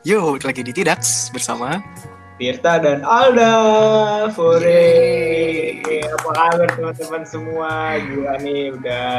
[0.00, 1.76] Yo, lagi di Tidaks bersama
[2.40, 3.52] Tirta dan Alda
[4.32, 4.96] Fore.
[6.08, 8.00] Apa kabar teman-teman semua?
[8.00, 9.12] Gila nih udah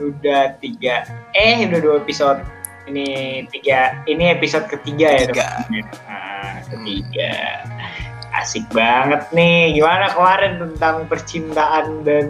[0.00, 1.04] udah tiga
[1.36, 2.40] eh udah dua episode.
[2.88, 3.06] Ini
[3.52, 5.84] tiga ini episode ketiga ya teman-teman.
[6.08, 7.32] nah, ketiga.
[8.32, 9.76] Asik banget nih.
[9.76, 12.28] Gimana kemarin tentang percintaan dan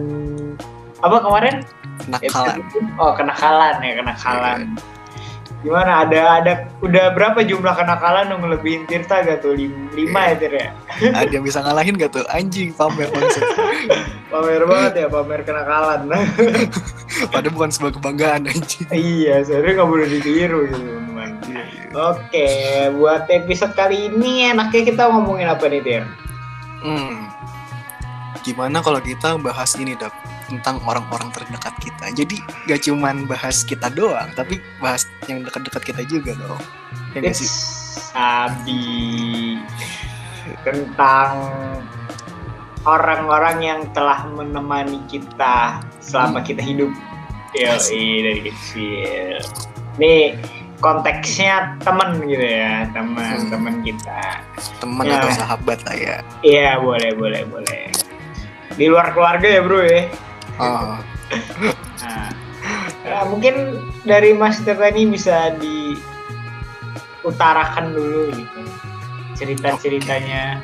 [0.99, 1.63] apa kemarin?
[2.11, 2.59] Nakalan.
[2.59, 4.75] Episode- oh kenakalan ya kenakalan
[5.63, 10.35] gimana ada ada udah berapa jumlah kenakalan yang ngelebihin Tirta gak tuh Lim- lima ya
[10.37, 10.67] Tir ya
[11.19, 12.27] Ada yang bisa ngalahin gak tuh?
[12.27, 13.43] Anjing pamer maksud.
[14.31, 15.99] pamer banget ya pamer kenakalan
[17.31, 18.87] Padahal bukan sebuah kebanggaan anjing.
[18.91, 21.29] iya sebenarnya nggak boleh ditiru gitu teman
[21.93, 22.47] oke
[22.97, 26.03] buat episode kali ini enaknya kita ngomongin apa nih Tir
[26.83, 27.31] Hmm.
[28.41, 30.11] Gimana kalau kita bahas ini, Dap?
[30.43, 32.05] Tentang orang-orang terdekat kita.
[32.13, 36.61] Jadi gak cuman bahas kita doang, tapi bahas yang dekat-dekat kita juga dong.
[37.13, 37.49] Ya nggak sih?
[38.13, 39.57] Sabi
[40.61, 41.31] tentang
[42.83, 46.91] orang-orang yang telah menemani kita selama kita hidup
[47.55, 49.39] ya dari kecil
[49.95, 50.35] ini
[50.83, 53.47] konteksnya teman gitu ya teman Hmm.
[53.47, 54.43] teman kita
[54.83, 55.21] Teman Ya.
[55.21, 56.17] atau sahabat lah ya.
[56.43, 57.87] iya boleh boleh boleh
[58.75, 60.09] di luar keluarga ya bro ya
[60.61, 61.01] Oh,
[63.03, 65.49] nah, mungkin dari Mas Tirta ini bisa
[67.23, 68.61] diutarakan dulu gitu
[69.33, 70.61] cerita ceritanya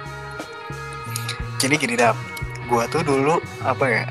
[1.60, 2.16] jadi gini, Dap.
[2.72, 4.08] Gua tuh dulu apa ya?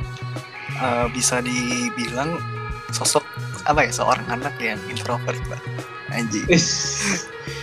[0.79, 2.39] eh, bisa dibilang
[2.95, 3.25] sosok
[3.67, 5.61] apa ya seorang anak yang introvert pak
[6.13, 6.47] anjing.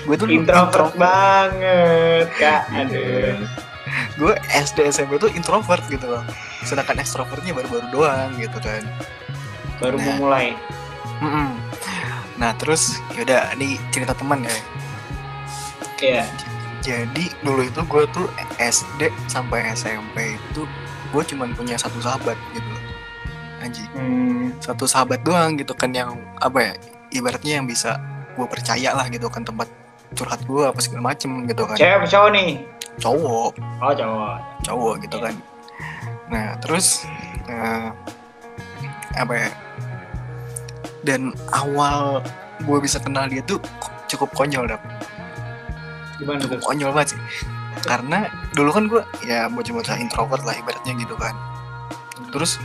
[0.06, 2.70] Gue tuh dulu introvert banget kak.
[2.74, 3.42] Aduh
[4.20, 6.24] gue SD SMP tuh introvert gitu loh.
[6.64, 8.84] Sedangkan ekstrovertnya baru-baru doang gitu kan.
[9.80, 10.06] Baru Nah.
[10.16, 10.48] memulai.
[11.24, 11.48] Mm-mm.
[12.36, 14.52] nah terus yaudah ini cerita teman ya.
[16.04, 16.28] Ya
[16.86, 18.28] jadi dulu itu gue tuh
[18.62, 20.70] SD sampai SMP itu
[21.10, 22.84] gue cuman punya satu sahabat gitu loh.
[23.66, 26.74] Anjing hmm, satu sahabat doang gitu kan yang apa ya
[27.10, 27.98] ibaratnya yang bisa
[28.38, 29.66] gue percaya lah gitu kan tempat
[30.14, 31.74] curhat gue apa segala macem gitu kan.
[31.74, 32.50] Cewek apa cowok nih
[33.00, 33.54] cowok.
[33.82, 34.38] Oh cowok.
[34.64, 35.36] Cowok gitu kan.
[36.32, 37.04] Nah terus
[37.48, 37.90] eh,
[39.16, 39.50] apa ya?
[41.06, 42.26] Dan awal
[42.64, 43.62] gue bisa kenal dia tuh
[44.10, 44.82] cukup konyol dap.
[46.18, 47.22] Gimana cukup konyol banget sih.
[47.86, 51.36] Karena dulu kan gue ya bocah-bocah introvert lah ibaratnya gitu kan.
[52.34, 52.58] Terus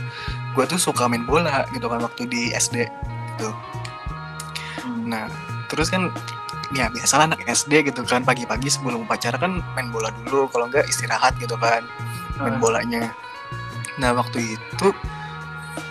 [0.55, 2.87] gue tuh suka main bola gitu kan waktu di SD
[3.35, 3.49] gitu.
[4.81, 5.11] Hmm.
[5.11, 5.25] Nah,
[5.69, 6.09] terus kan
[6.71, 10.87] ya biasalah anak SD gitu kan pagi-pagi sebelum upacara kan main bola dulu kalau enggak
[10.87, 11.83] istirahat gitu kan
[12.39, 13.11] main bolanya.
[13.99, 14.87] Nah, waktu itu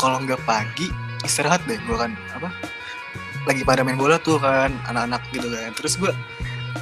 [0.01, 0.89] kalau enggak pagi
[1.23, 2.49] istirahat deh gua kan apa?
[3.45, 5.71] Lagi pada main bola tuh kan anak-anak gitu kan.
[5.77, 6.13] Terus gua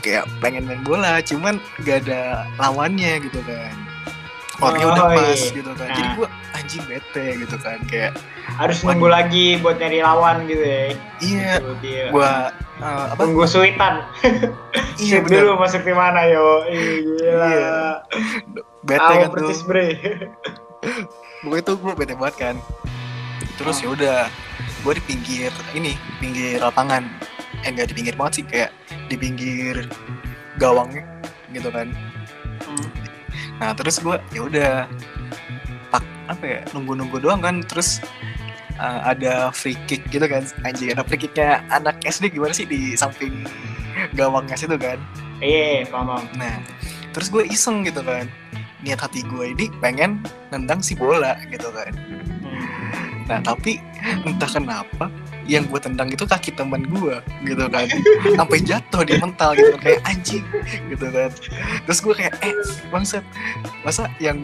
[0.01, 3.75] kayak pengen main bola cuman gak ada lawannya gitu kan.
[4.59, 5.51] Orangnya udah Oh, pas iya.
[5.53, 5.87] gitu kan.
[5.89, 6.15] Jadi Nah.
[6.15, 8.13] gua anjing bete gitu kan kayak
[8.51, 10.83] harus nunggu lagi buat nyari lawan gitu ya
[11.21, 13.15] iya Gitu, gua eh, apa?
[13.17, 14.03] tunggu suitan
[14.99, 15.47] Iya bener.
[15.47, 16.83] dulu masuk di mana yo Ih,
[17.17, 17.79] gila Iya.
[18.83, 19.33] Bete kan tuh.
[19.33, 19.87] persis bre
[21.39, 22.57] Pokoknya tuh gue bete banget kan.
[23.55, 23.83] Terus Oh.
[23.85, 24.19] ya udah,
[24.81, 27.07] gue di pinggir ini, pinggir lapangan.
[27.61, 28.71] Eh enggak di pinggir banget sih, kayak
[29.07, 29.87] di pinggir
[30.57, 31.07] gawangnya
[31.49, 31.91] gitu kan.
[33.59, 34.73] Nah terus gue ya udah
[35.91, 37.61] pak apa ya nunggu-nunggu doang kan.
[37.67, 38.03] Terus
[38.79, 40.47] uh, ada free kick gitu kan.
[40.63, 43.45] Anjing ada free kicknya anak SD gimana sih di samping
[44.15, 44.99] gawangnya situ kan.
[45.39, 46.25] iya paham paham.
[46.35, 46.59] Nah,
[47.15, 48.27] terus gue iseng gitu kan.
[48.83, 50.23] Niat hati gue ini pengen
[50.55, 51.91] nendang si bola gitu kan.
[52.43, 53.27] Hmm.
[53.27, 53.83] Nah, tapi
[54.27, 55.11] entah kenapa
[55.49, 57.17] yang gue tendang itu kaki teman gue
[57.49, 57.89] gitu kan.
[58.37, 59.81] Sampai jatuh di mental gitu kan.
[59.81, 60.45] kayak anjing
[60.93, 61.31] gitu kan.
[61.89, 62.55] Terus gue kayak eh
[62.93, 63.25] bangsat.
[63.83, 64.37] Masa yang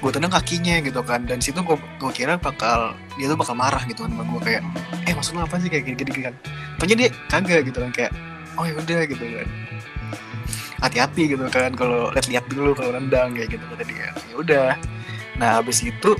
[0.00, 4.08] gue tendang kakinya gitu kan dan situ gue kira bakal dia tuh bakal marah gitu
[4.08, 4.62] kan sama gue kayak
[5.04, 6.34] eh maksud lu apa sih kayak gini-gini kan
[6.80, 8.12] ternyata dia kagak gitu kan kayak
[8.56, 9.48] oh ya udah gitu kan
[10.80, 14.68] hati-hati gitu kan kalau lihat-lihat dulu kalau nendang kayak gitu kata dia ya udah
[15.36, 16.16] nah habis itu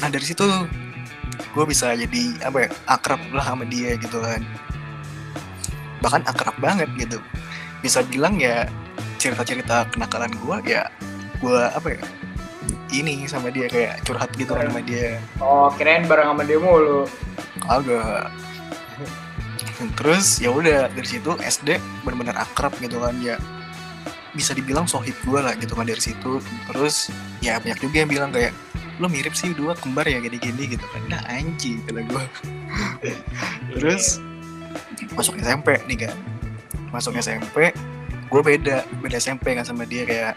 [0.00, 0.44] nah dari situ
[1.50, 4.42] gue bisa jadi apa ya akrab lah sama dia gitu kan.
[6.00, 7.18] Bahkan akrab banget gitu.
[7.80, 8.68] Bisa bilang ya
[9.20, 10.88] cerita-cerita kenakalan gue ya
[11.40, 12.02] gue apa ya
[12.92, 15.20] ini sama dia kayak curhat gitu kan sama dia.
[15.40, 17.06] Oh kirain bareng sama dia mulu.
[17.68, 18.32] Agak
[19.96, 23.40] terus ya udah dari situ SD benar-benar akrab gitu kan ya.
[24.30, 26.40] Bisa dibilang sohib gue lah gitu kan dari situ.
[26.70, 27.08] Terus
[27.40, 28.52] ya banyak juga yang bilang kayak
[29.00, 31.02] lo mirip sih dua kembar ya gini-gini gitu kan.
[31.08, 32.24] Nah anjing kata gue
[33.74, 34.20] terus
[35.16, 36.14] masuk SMP nih kan
[36.92, 37.72] masuk SMP
[38.30, 40.34] gue beda beda SMP kan sama dia kayak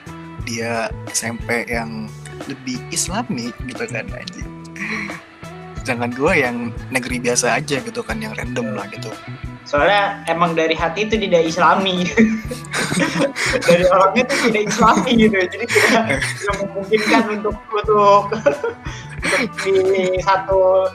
[0.47, 2.07] dia SMP yang
[2.47, 4.47] lebih islami gitu kan anjing.
[5.83, 9.11] Sedangkan gue yang negeri biasa aja gitu kan yang random lah gitu
[9.73, 12.05] soalnya emang dari hati itu tidak islami
[13.67, 18.45] dari orangnya itu tidak islami gitu jadi tidak, tidak memungkinkan untuk untuk untuk
[19.65, 20.85] di satu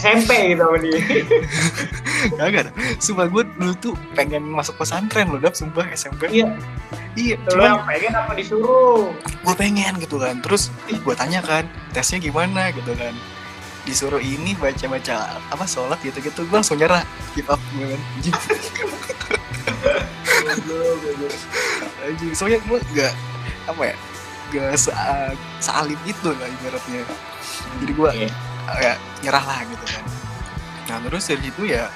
[0.00, 0.96] SMP gitu sama dia
[2.40, 6.32] Kagak, sumpah gue dulu tuh pengen masuk pesantren loh, Dap, sumpah SMP.
[6.32, 6.48] iya
[7.16, 10.40] Iya, lu cuman yang pengen apa disuruh gue pengen gitu kan.
[10.44, 11.64] Terus gue tanya kan,
[11.96, 13.12] tesnya gimana gitu kan.
[13.86, 15.14] Disuruh ini baca-baca
[15.46, 18.00] apa sholat gitu-gitu, gue langsung nyerah, give up gue kan.
[18.18, 18.34] Anjing.
[22.36, 23.14] Soalnya gue gak,
[23.66, 23.96] apa ya,
[24.52, 24.90] gak se
[25.60, 27.02] sealim itu lah ibaratnya.
[27.78, 28.30] Jadi gue Iya.
[28.66, 30.04] kayak nyerah lah gitu kan.
[30.86, 31.86] Nah terus dari situ ya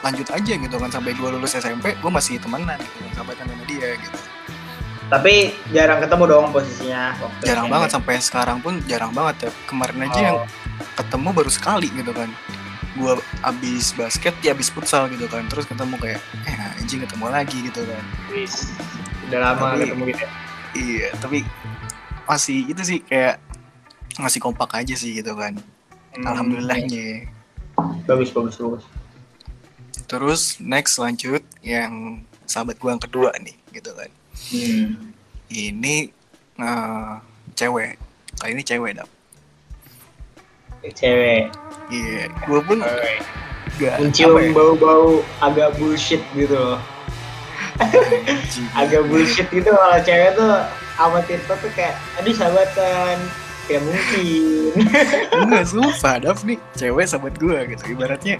[0.00, 3.96] lanjut aja gitu kan sampai gue lulus SMP gue masih temenan gitu sahabatan sama dia
[3.96, 4.18] gitu
[5.04, 7.72] tapi jarang ketemu dong posisinya waktu jarang SMP.
[7.72, 10.20] banget sampai sekarang pun jarang banget ya kemarin aja Oh.
[10.20, 10.38] yang
[10.94, 12.30] ketemu baru sekali gitu kan.
[12.94, 15.44] Gue abis basket ya abis futsal gitu kan.
[15.50, 18.04] Terus ketemu kayak eh anjing ketemu lagi gitu kan.
[18.30, 18.70] Wis.
[19.24, 20.30] udah lama Tapi- ketemu gitu ya.
[20.74, 21.38] iya tapi
[22.28, 23.40] masih itu sih kayak
[24.20, 25.56] masih kompak aja sih gitu kan.
[26.14, 27.30] Hmm, alhamdulillahnya.
[28.06, 28.84] Bagus bagus bagus.
[30.06, 34.10] Terus next lanjut yang sahabat gue yang kedua nih gitu kan.
[34.50, 35.14] Hmm.
[35.48, 36.10] ini
[36.58, 37.12] eh,
[37.54, 37.96] cewek.
[38.34, 39.08] Kali ini cewek dap
[40.90, 41.48] cewek.
[41.88, 43.18] Iya gue pun Cewek.
[43.74, 45.08] gak mencium ya, bau-bau
[45.40, 46.78] agak bullshit gitu loh.
[48.78, 50.52] Agak bullshit gitu kalau cewek tuh
[50.94, 53.16] sama Tirta tuh kayak aduh sahabatan
[53.66, 54.70] kayak mungkin.
[55.42, 58.36] Enggak sumpah dap nih cewek sahabat gue gitu ibaratnya.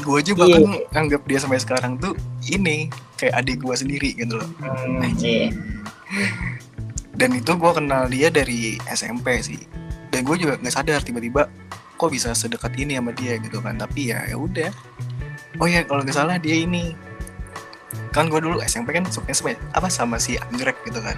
[0.00, 0.38] Gue aja Iya.
[0.38, 0.64] bahkan
[0.96, 2.16] anggap dia sampai sekarang tuh
[2.48, 4.48] ini kayak adik gue sendiri gitu loh.
[4.58, 5.52] Hmm, iya.
[7.12, 9.60] dan itu gue kenal dia dari SMP sih
[10.10, 11.46] dan gue juga nggak sadar tiba-tiba
[11.96, 13.78] kok bisa sedekat ini sama dia gitu kan.
[13.78, 14.70] Tapi ya ya udah.
[15.62, 16.94] Oh ya kalau nggak salah dia ini
[18.10, 21.14] kan gue dulu SMP kan suka sama apa sama si anggrek gitu kan.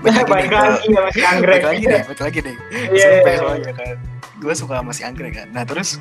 [0.00, 0.56] Balik balik deh,
[0.96, 1.60] lagi anggrek.
[1.60, 2.56] lagi deh balik lagi deh.
[2.94, 3.94] SMP soalnya kan.
[4.40, 5.48] Gue suka sama si anggrek kan.
[5.52, 5.98] Nah terus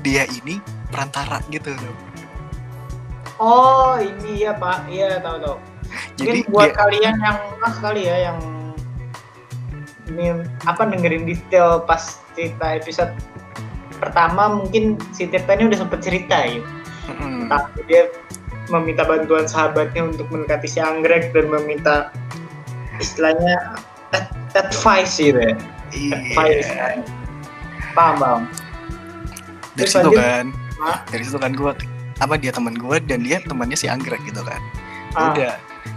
[0.00, 1.74] dia ini perantara gitu.
[1.74, 2.12] Loh
[3.42, 4.86] oh ini ya pak.
[4.86, 5.56] Iya tahu tahu.
[6.16, 8.38] Jadi Mungkin buat dia kalian yang ah kali ya yang
[10.62, 12.02] apa dengerin detail pas
[12.32, 13.12] cerita episode
[13.96, 16.58] pertama mungkin si Tirta ini udah sempet cerita ya
[17.06, 17.46] Mm-mm.
[17.46, 18.10] tapi dia
[18.66, 22.10] meminta bantuan sahabatnya untuk mendekati si anggrek dan meminta
[22.98, 23.78] istilahnya
[24.10, 25.54] ad- advice gitu ya
[25.94, 26.98] advice iya kan.
[27.94, 28.42] paham paham
[29.72, 30.18] dari Terus situ lanjut.
[30.18, 30.44] kan
[31.08, 31.72] dari situ kan gue
[32.18, 34.58] apa dia teman gue dan dia temannya si anggrek gitu kan
[35.12, 35.28] Ah.
[35.30, 35.52] udah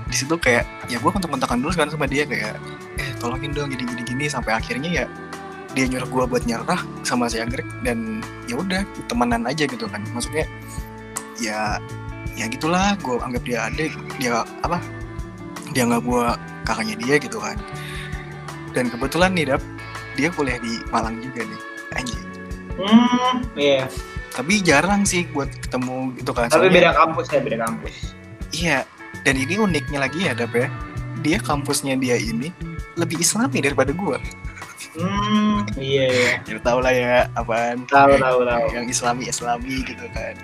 [0.06, 2.60] di situ kayak ya gue kontak-kontakan dulu kan sama dia kayak
[3.26, 4.26] tolongin dong gini gini gini.
[4.30, 5.06] Sampai akhirnya ya
[5.74, 10.06] dia nyuruh gue buat nyerah sama si anggrek dan ya udah temenan aja gitu kan.
[10.14, 10.46] Maksudnya
[11.42, 11.82] ya
[12.38, 13.92] ya gitulah gue anggap dia adik
[14.22, 14.78] dia apa
[15.74, 16.26] dia nggak gue
[16.70, 17.58] kakaknya dia gitu kan.
[18.78, 19.64] Dan kebetulan nih dap
[20.14, 21.62] dia kuliah di Malang juga nih
[21.98, 22.26] anjing.
[22.78, 23.90] Hmm iya.
[24.36, 27.96] Tapi jarang sih buat ketemu gitu kan tapi beda kampus ya beda kampus.
[28.56, 28.88] Iya,
[29.28, 30.72] dan ini uniknya lagi ya, Dap ya.
[31.20, 32.54] Dia kampusnya dia ini
[32.96, 34.18] lebih islami daripada gua.
[34.96, 37.84] hmm iya iya Ya tau lah ya, apaan.
[37.86, 40.36] tahu tahu tahu Yang islami-islami gitu kan.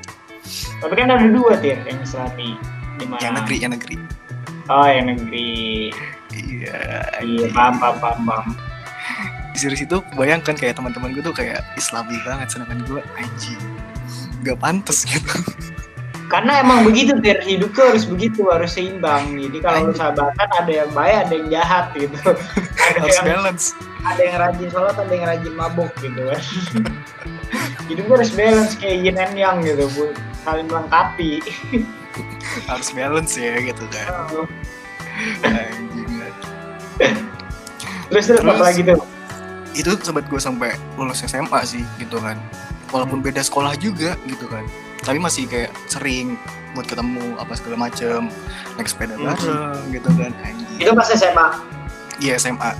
[0.83, 2.59] tapi kan ada dua tir yang islami
[2.99, 3.95] di mana Yang negeri, yang negeri.
[4.67, 5.49] oh yang negeri
[6.31, 6.79] Iya.
[7.23, 8.47] iya paham paham paham, paham.
[9.51, 13.59] Di situ situ bayangkan kayak teman-teman gue tuh kayak islami banget, sedangkan gua anjing.
[14.41, 15.27] Gak pantas gitu.
[16.31, 20.71] Karena emang begitu tir hidup tuh harus begitu harus seimbang jadi kalau lu sahabatan ada
[20.71, 22.15] yang baik ada yang jahat gitu
[22.87, 23.65] ada Harus yang balance.
[24.01, 26.41] ada yang rajin sholat ada yang rajin mabuk gitu kan
[27.91, 30.05] hidup harus balance kayak yin and yang gitu bu
[30.41, 31.37] saling melengkapi
[32.67, 34.27] Harus balance ya gitu kan.
[35.41, 36.19] Anjing.
[38.09, 38.99] terus terus apa Terus- lagi tuh
[39.71, 42.35] Itu sobat gue sampai lulus SMA sih gitu kan.
[42.91, 44.67] Walaupun beda sekolah juga gitu kan.
[45.01, 46.37] Tapi masih kayak sering
[46.71, 48.29] buat ketemu apa segala macem.
[48.75, 49.25] Naik sepeda Hmm.
[49.27, 50.77] bareng gitu kan anjing.
[50.77, 51.47] Itu pas SMA
[52.17, 52.71] iya SMA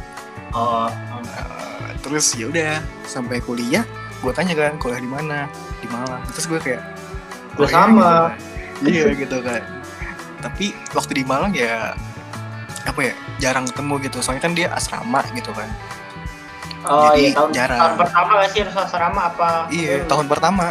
[0.52, 0.90] oh
[1.22, 3.86] Uh, terus ya udah sampai kuliah
[4.20, 5.46] gue tanya kan kuliah di mana?
[5.78, 6.22] Di Malang.
[6.30, 6.82] Terus gue kayak
[7.54, 7.92] Gua "Oh ya," sama.
[7.94, 8.32] gitu kan.
[8.86, 9.62] iya gitu kan.
[10.40, 11.94] Tapi waktu di Malang ya
[12.84, 14.18] apa ya jarang ketemu gitu.
[14.20, 15.70] Soalnya kan dia asrama gitu kan.
[16.84, 17.80] Oh Jadi iya tahun, jarang.
[17.80, 19.50] tahun pertama gak sih harus asrama apa?
[19.70, 20.08] Iya Hmm.
[20.08, 20.66] tahun pertama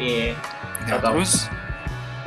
[0.00, 0.32] iya
[0.82, 1.20] Ya, Tahu.
[1.20, 1.46] terus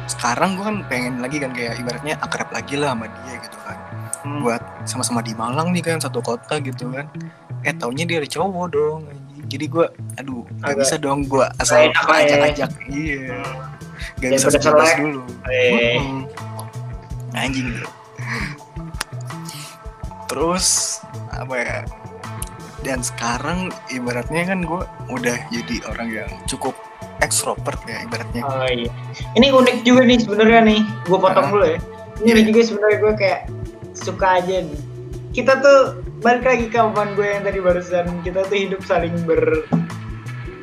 [0.06, 3.78] sekarang gue kan pengen lagi kan kayak ibaratnya akrab lagi lah sama dia gitu kan
[4.24, 4.40] Hmm.
[4.40, 7.12] buat sama-sama di Malang nih kan satu kota gitu kan
[7.60, 9.02] eh taunya dia ada cowok dong
[9.46, 11.92] jadi gue aduh gak bisa dong gue asal ya.
[11.92, 13.44] ajak-ajak iya
[14.18, 14.98] gak bisa sebebas selek.
[14.98, 16.00] dulu Eh.
[16.00, 16.24] Mm-mm.
[17.34, 17.90] anjing bro
[20.26, 20.68] terus
[21.30, 21.78] apa ya
[22.82, 26.76] dan sekarang ibaratnya kan gue udah jadi orang yang cukup
[27.24, 28.92] ekstrovert ya ibaratnya Oh iya.
[29.34, 30.82] Ini unik juga nih sebenarnya nih.
[31.04, 31.52] Gue potong Ah.
[31.52, 31.80] dulu ya.
[32.20, 33.42] Ini unik juga sebenarnya gue kayak
[33.94, 34.56] suka aja.
[35.32, 35.80] Kita tuh
[36.20, 38.06] balik lagi ke omongan gue yang tadi barusan.
[38.22, 39.66] Kita tuh hidup saling ber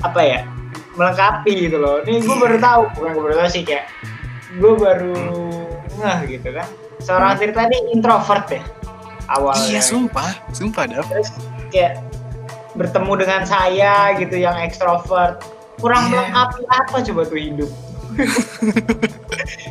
[0.01, 0.41] apa ya
[0.93, 2.01] melengkapi gitu loh.
[2.03, 3.87] Ini gue baru tahu bukan gue baru tahu sih kayak
[4.57, 5.17] gue baru
[5.97, 6.69] ngeh gitu kan.
[7.01, 7.51] Seorang Hmm.
[7.51, 8.63] Tadi introvert ya
[9.27, 9.67] awalnya.
[9.69, 11.31] iya sumpah sumpah dap terus
[11.71, 12.03] kayak
[12.73, 15.39] bertemu dengan saya gitu yang ekstrovert
[15.81, 16.13] kurang Iya.
[16.13, 17.71] melengkapi apa coba tuh hidup?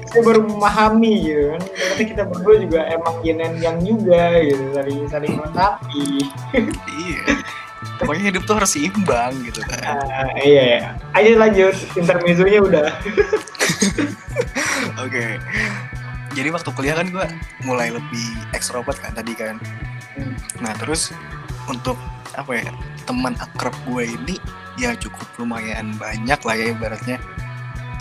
[0.10, 1.62] Saya baru memahami gitu kan?
[1.62, 4.64] Ternyata kita berdua juga emang yin and yang juga gitu.
[4.74, 6.08] Saling saling melengkapi.
[6.90, 7.22] Iya.
[7.96, 9.80] Pokoknya hidup tuh harus seimbang gitu kan.
[10.04, 10.82] Ah, iya ya
[11.16, 12.88] ayo lanjut intermezzonya udah.
[15.04, 15.40] Oke.
[16.36, 17.26] Jadi waktu kuliah kan gue
[17.64, 19.60] mulai lebih ekstrovert kan tadi kan.
[20.10, 20.36] Hmm.
[20.60, 21.14] nah terus
[21.72, 21.96] untuk
[22.36, 22.68] apa ya
[23.08, 24.36] teman akrab gue ini
[24.80, 27.18] ya cukup lumayan banyak lah ya ibaratnya.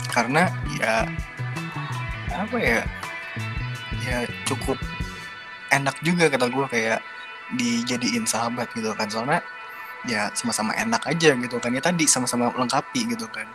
[0.08, 0.46] Karena
[0.78, 1.04] ya
[2.32, 2.80] apa ya
[4.06, 4.78] ya cukup
[5.74, 7.00] enak juga kata gue kayak
[7.58, 9.10] dijadiin sahabat gitu kan.
[9.10, 9.42] Soalnya
[10.06, 11.74] ya sama-sama enak aja gitu kan.
[11.74, 13.50] Ya tadi sama-sama lengkapi gitu kan.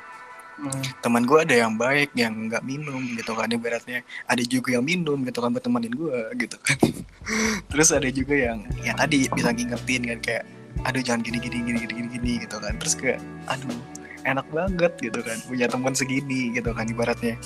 [0.54, 0.86] Hmm.
[1.02, 4.06] teman gue ada yang baik yang nggak minum gitu kan ibaratnya.
[4.30, 6.78] Ada juga yang minum gitu kan buat temenin gue gitu kan.
[7.74, 10.44] Terus ada juga yang ya tadi bisa ngingetin kan kayak
[10.82, 12.74] aduh jangan gini gini gini gini gini, gini gitu kan.
[12.82, 13.78] Terus kayak aduh
[14.26, 15.38] enak banget gitu kan.
[15.46, 17.38] Punya teman segini gitu kan ibaratnya.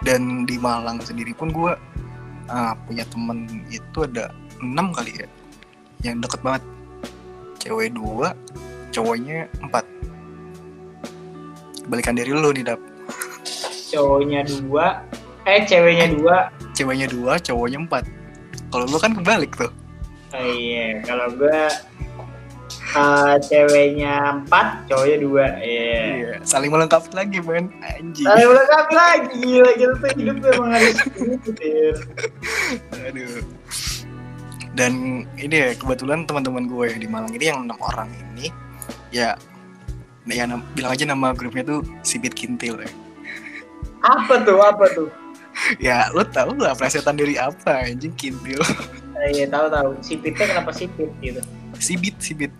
[0.00, 1.72] Dan di Malang sendiri pun gue
[2.48, 5.28] ah, punya temen itu ada enam kali ya
[6.06, 6.62] yang deket banget.
[7.58, 8.34] Cewek dua
[8.94, 9.84] cowoknya empat.
[11.90, 12.80] Balikan dari lu nih dap.
[13.88, 15.02] Cowoknya dua
[15.48, 16.36] eh ceweknya dua.
[16.76, 18.04] ceweknya dua cowoknya empat.
[18.70, 19.72] Kalau lu kan kebalik tuh.
[20.36, 21.00] Oh iya.
[21.02, 21.60] Kalau gue
[22.98, 25.46] eh, ceweknya empat cowoknya dua.
[25.62, 25.94] Iya.
[26.18, 27.68] Iya saling melengkapi lagi men.
[27.84, 28.24] Anjing.
[28.24, 30.96] Udah kami lagi gila gila tuh hidup tuh emang harus
[31.44, 31.70] gitu
[32.96, 33.36] aduh.
[34.72, 34.92] Dan
[35.36, 38.48] ini ya kebetulan teman-teman gue di Malang ini yang enam orang ini
[39.10, 39.34] ya
[40.28, 40.44] ya
[40.76, 42.90] bilang aja nama grupnya tuh Sibit Kintil ya.
[44.04, 45.08] Apa tuh apa tuh?
[45.84, 48.62] ya lu tau lah plesetan dari apa anjing Kintil?
[49.18, 49.90] Iya tahu tahu.
[50.00, 51.42] Sipitnya kenapa sipit gitu?
[51.82, 52.54] Sibit Sibit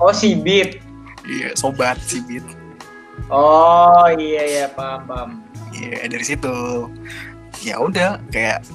[0.00, 0.80] Oh sibit.
[1.28, 2.42] iya sobat Sibit
[3.32, 5.30] Oh iya iya paham paham.
[5.72, 6.88] Iya dari situ
[7.62, 8.66] ya udah kayak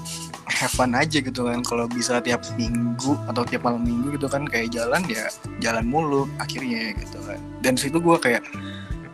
[0.47, 4.47] have fun aja gitu kan kalau bisa tiap minggu atau tiap malam minggu gitu kan
[4.47, 5.27] kayak jalan ya
[5.59, 8.41] jalan mulu akhirnya gitu kan dan situ gue kayak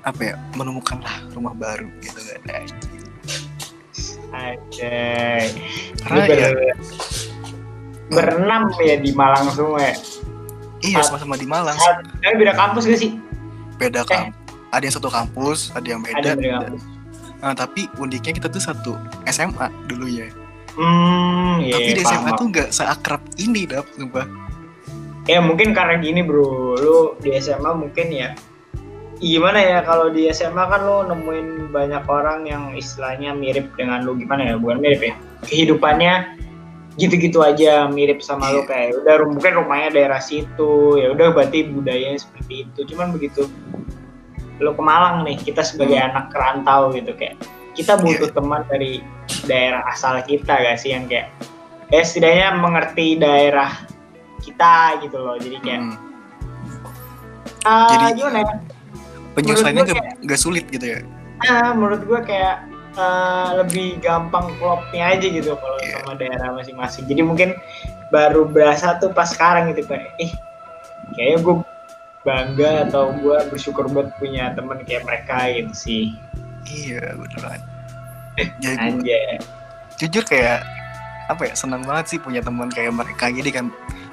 [0.05, 2.63] apa ya menemukan lah rumah baru gitu kan
[4.33, 5.45] Aja.
[6.05, 6.49] karena ya
[8.09, 9.95] berenam ya di Malang semua ya.
[10.83, 11.75] Iya sama-sama di Malang
[12.19, 13.11] Tapi beda kampus gak sih?
[13.73, 14.29] beda kan
[14.69, 16.13] ada yang satu kampus ada yang Eh.
[16.13, 16.83] Ada beda beda kampus.
[17.37, 18.93] Nah, tapi uniknya kita tuh satu
[19.25, 20.27] SMA dulu ya
[20.73, 21.75] Hmm, iya.
[21.75, 22.35] tapi di SMA paham.
[22.35, 24.25] tuh nggak seakrab ini dap sumpah
[25.23, 28.35] Ya mungkin karena gini bro, lu di SMA mungkin ya
[29.15, 34.15] gimana ya kalau di SMA kan lu nemuin banyak orang yang istilahnya mirip dengan lu
[34.15, 36.13] gimana ya bukan mirip ya kehidupannya
[36.93, 38.69] gitu-gitu aja mirip sama lu Iya.
[38.69, 43.49] kayak udah ru- mungkin rumahnya daerah situ ya udah berarti budayanya seperti itu cuman begitu
[44.57, 46.07] lu ke Malang nih kita sebagai Hmm.
[46.07, 47.41] anak kerantau gitu kayak
[47.73, 48.35] kita butuh Iya.
[48.37, 49.01] teman dari
[49.43, 51.33] daerah asal kita gak sih yang kayak
[51.89, 53.73] ya setidaknya mengerti daerah
[54.39, 55.95] kita gitu loh jadi kayak Hmm.
[57.63, 58.53] ah, Jadi- gimana ya
[59.33, 60.99] penyelesaiannya Menurut nggak nggak sulit gitu ya
[61.43, 65.99] ah, menurut gue kayak eh, lebih gampang klopnya aja gitu kalau Iya.
[65.99, 67.49] sama daerah masing-masing jadi mungkin
[68.07, 70.31] baru berasa tuh pas sekarang gitu kayak ih
[71.11, 71.55] kayaknya gue
[72.21, 76.03] bangga atau gue bersyukur buat punya temen kayak mereka gitu sih
[76.63, 77.59] Iya beneran.
[78.57, 79.35] Jadi gua- anjay
[79.93, 80.63] jujur kayak
[81.25, 83.65] apa ya senang banget sih punya teman kayak mereka jadi kan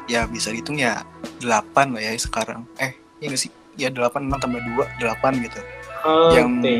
[0.05, 1.07] ya bisa dihitung ya
[1.39, 2.67] delapan lah ya sekarang.
[2.77, 5.61] Eh ya nggak sih ya delapan enam tambah dua delapan gitu.
[6.03, 6.75] oh, yang oke.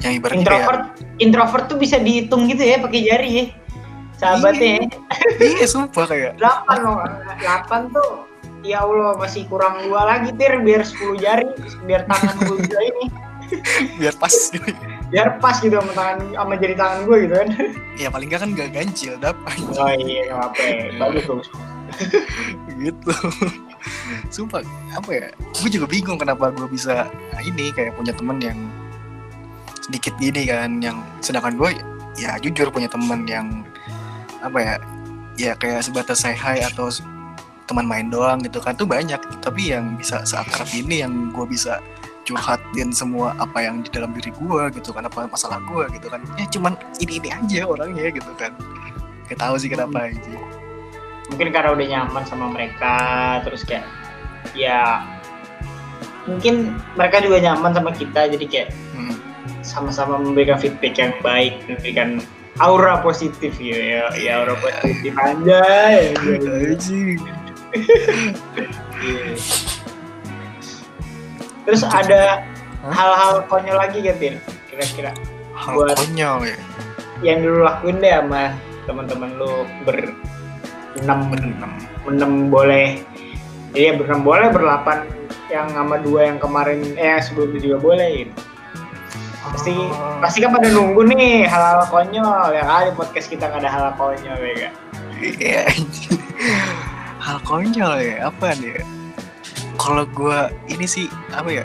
[0.00, 0.82] Yang ibaratnya introvert
[1.20, 3.44] introvert tuh bisa dihitung gitu ya pakai jari ya.
[4.20, 4.80] Sahabatnya ya.
[5.40, 6.32] kayak iya sumpah kayak.
[6.36, 6.96] Delapan loh.
[7.40, 8.10] Delapan tuh
[8.60, 11.48] ya Allah masih kurang dua lagi tir biar 10 jari
[11.88, 13.06] biar tangan gue bisa ini.
[13.98, 14.62] Biar pas gitu.
[15.10, 17.48] biar pas gitu sama tangan sama jari tangan gue gitu kan.
[17.98, 19.56] Ya paling nggak kan gak ganjil dapat.
[19.74, 20.62] Oh iya nggak apa
[21.02, 21.48] bagus bagus.
[22.78, 23.12] Gitu.
[24.30, 24.62] Sumpah
[24.94, 25.26] apa ya?
[25.34, 28.58] Gue juga bingung kenapa gue bisa nah, ini kayak punya temen yang
[29.80, 31.70] sedikit gini kan yang sedangkan gue
[32.20, 33.64] ya jujur punya temen yang
[34.44, 34.74] apa ya
[35.40, 36.92] ya kayak sebatas say hi atau
[37.70, 39.22] teman main doang gitu kan tuh banyak.
[39.38, 41.78] Tapi yang bisa seakrab ini yang gue bisa
[42.26, 46.18] curhatin semua apa yang di dalam diri gue gitu kan apa masalah gue gitu kan.
[46.34, 48.50] Ya cuman ini ini aja orangnya gitu kan.
[49.30, 50.38] Gak tahu sih kenapa aja.
[51.30, 52.98] Mungkin karena udah nyaman sama mereka
[53.46, 53.86] terus kayak
[54.58, 55.06] ya
[56.26, 58.68] mungkin mereka juga nyaman sama kita jadi kayak
[58.98, 59.14] hmm.
[59.60, 62.20] Sama-sama memberikan feedback yang baik memberikan
[62.58, 65.12] aura positif ya ya, ya aura positif.
[65.16, 65.60] Aja
[65.96, 67.18] ya, Anjing.
[71.64, 72.42] terus ada
[72.90, 74.34] hal-hal konyol lagi gak Tin?
[74.68, 75.10] kira-kira
[75.54, 76.56] hal Buat- konyol ya?
[77.20, 78.42] yang dulu lakuin deh sama
[78.88, 80.16] teman-teman lu ber
[80.98, 81.28] enam.
[81.30, 81.72] Berenam.
[82.08, 82.98] Enam boleh.
[83.76, 85.06] Iya berenam boleh berlapan
[85.52, 88.32] yang sama dua yang kemarin eh sebelumnya juga boleh gitu.
[89.40, 89.72] Pasti
[90.20, 94.36] pasti kan pada nunggu nih hal-hal konyol ya kali podcast kita nggak ada hal konyol
[94.36, 94.74] ya gak?
[95.20, 95.62] Iya,
[97.20, 98.84] hal konyol ya apa nih?
[99.80, 101.64] Kalau gue ini sih apa ya?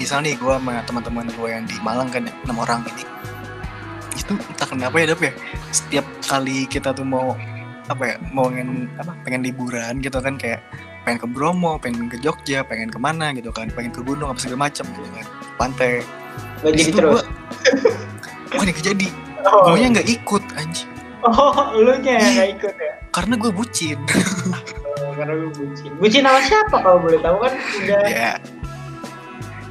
[0.00, 3.04] Misal nih gue sama teman-teman gue yang di Malang kan enam orang ini,
[4.14, 5.32] itu entah kenapa ya Dap ya.
[5.74, 7.36] Setiap kali kita tuh mau
[7.88, 10.62] apa ya, mau pengen apa, pengen liburan gitu kan kayak
[11.02, 14.38] pengen ke Bromo, pengen ke Jogja, pengen ke mana gitu kan, pengen ke gunung apa
[14.38, 15.26] segala macam gitu kan,
[15.56, 16.04] pantai.
[16.58, 17.12] Gak Di jadi terus.
[17.14, 17.22] Gua,
[18.50, 19.06] wah ini kejadi,
[19.48, 20.90] oh, gue nggak ikut anjing,
[21.22, 22.92] oh lu nya yang nggak ikut ya?
[23.10, 23.98] Karena gue bucin.
[24.98, 25.90] Oh, karena lu bucin.
[25.96, 27.36] Bucin sama siapa kalau boleh tahu?
[27.38, 28.32] Kan udah ya.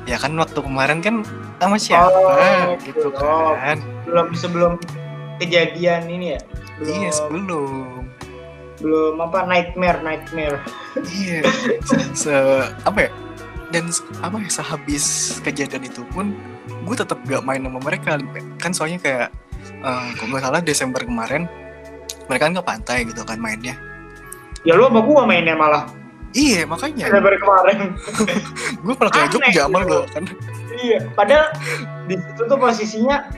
[0.08, 1.16] Ya kan waktu kemarin kan
[1.60, 3.52] sama siapa Oh, gitu oh.
[3.54, 3.84] kan.
[4.08, 4.72] belum sebelum
[5.38, 6.42] kejadian ini ya?
[6.80, 8.08] Belum iya sebelum.
[8.80, 10.64] Belum apa nightmare nightmare.
[11.04, 11.44] Iya.
[12.16, 12.32] Se
[12.88, 13.12] apa ya?
[13.68, 15.06] Dan se- apa ya sehabis
[15.44, 16.32] kejadian itu pun
[16.88, 18.16] gue tetap gak main sama mereka
[18.58, 19.28] kan soalnya kayak
[19.84, 21.46] eh, kalau nggak salah Desember kemarin
[22.28, 23.76] mereka kan ke pantai gitu kan mainnya.
[24.68, 25.88] Ya lu sama gua mainnya malah.
[26.36, 27.08] Iya makanya.
[27.08, 27.96] Dari kemarin.
[28.84, 30.28] Gue pernah ke Jogja sama lo kan.
[30.78, 31.56] Iya padahal
[32.06, 33.32] di situ tuh posisinya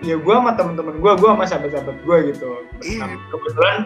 [0.00, 2.50] ya gua sama temen-temen gua gua sama sahabat-sahabat gua gitu.
[2.80, 3.04] Iya.
[3.04, 3.76] Nah, kebetulan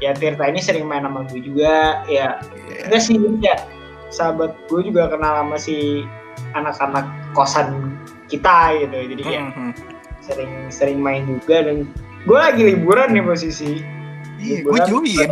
[0.00, 2.40] ya Tirta ini sering main sama gue juga ya.
[2.66, 2.88] Iya.
[2.88, 3.56] enggak sih ya.
[4.12, 6.04] Sahabat gue juga kenal sama si
[6.52, 7.96] anak-anak kosan
[8.32, 8.96] kita gitu.
[9.12, 9.70] Jadi kayak Mhm.
[10.22, 11.84] sering sering main juga dan
[12.24, 13.84] gue lagi liburan nih posisi.
[14.40, 15.30] Iya gue join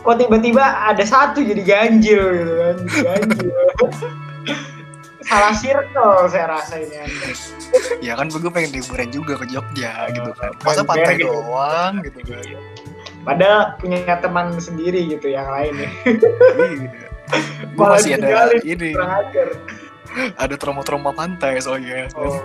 [0.00, 3.52] kok tiba-tiba ada satu jadi ganjil gitu kan ganjil.
[5.20, 6.96] Salah circle saya rasa ini
[8.00, 10.50] ya kan gue pengen liburan juga ke Jogja gitu kan.
[10.56, 11.28] Oh, masa pengen pantai gitu.
[11.28, 12.42] doang gitu kan.
[13.20, 15.90] Padahal punya teman sendiri gitu yang lain ya.
[16.08, 17.06] Iya.
[17.62, 18.90] gue masih ada ini.
[18.90, 19.48] kurang ajar
[20.36, 22.10] ada trauma-trauma pantai soalnya.
[22.18, 22.42] Oh.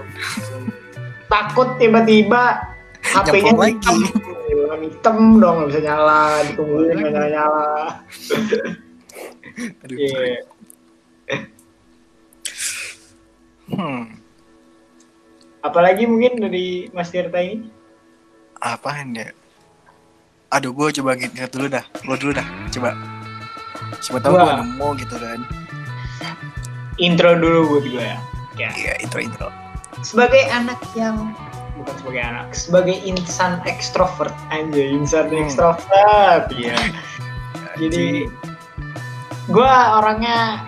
[1.25, 2.61] takut tiba-tiba
[3.01, 3.97] HP-nya hitam.
[4.75, 7.67] Hitam, dong nggak bisa nyala ditungguin nggak nyala nyala.
[9.81, 9.97] Aduh.
[9.97, 10.39] Iya.
[13.73, 14.03] hmm.
[15.65, 17.65] Apalagi mungkin dari Mas Tirta ini?
[18.61, 19.33] Apaan ya?
[20.53, 21.85] Aduh gue coba ingat dulu dah.
[22.05, 22.93] Lo dulu dah coba.
[23.97, 25.64] Siapa tahu gue nemu gitu kan
[26.97, 28.17] intro dulu buat gue ya.
[28.55, 29.47] Ya iya intro intro.
[30.03, 31.35] Sebagai anak yang
[31.75, 34.31] bukan sebagai anak sebagai insan ekstrovert.
[34.51, 35.43] Aja insan Hmm.
[35.43, 36.75] ekstrovert ya
[37.75, 38.27] jadi
[39.51, 40.63] gue orangnya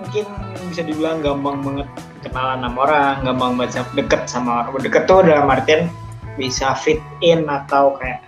[0.00, 0.26] mungkin
[0.72, 1.88] bisa dibilang gampang banget
[2.24, 5.92] kenalan sama orang gampang banget deket sama orang deket tuh dalam artian
[6.36, 8.20] bisa fit in atau kayak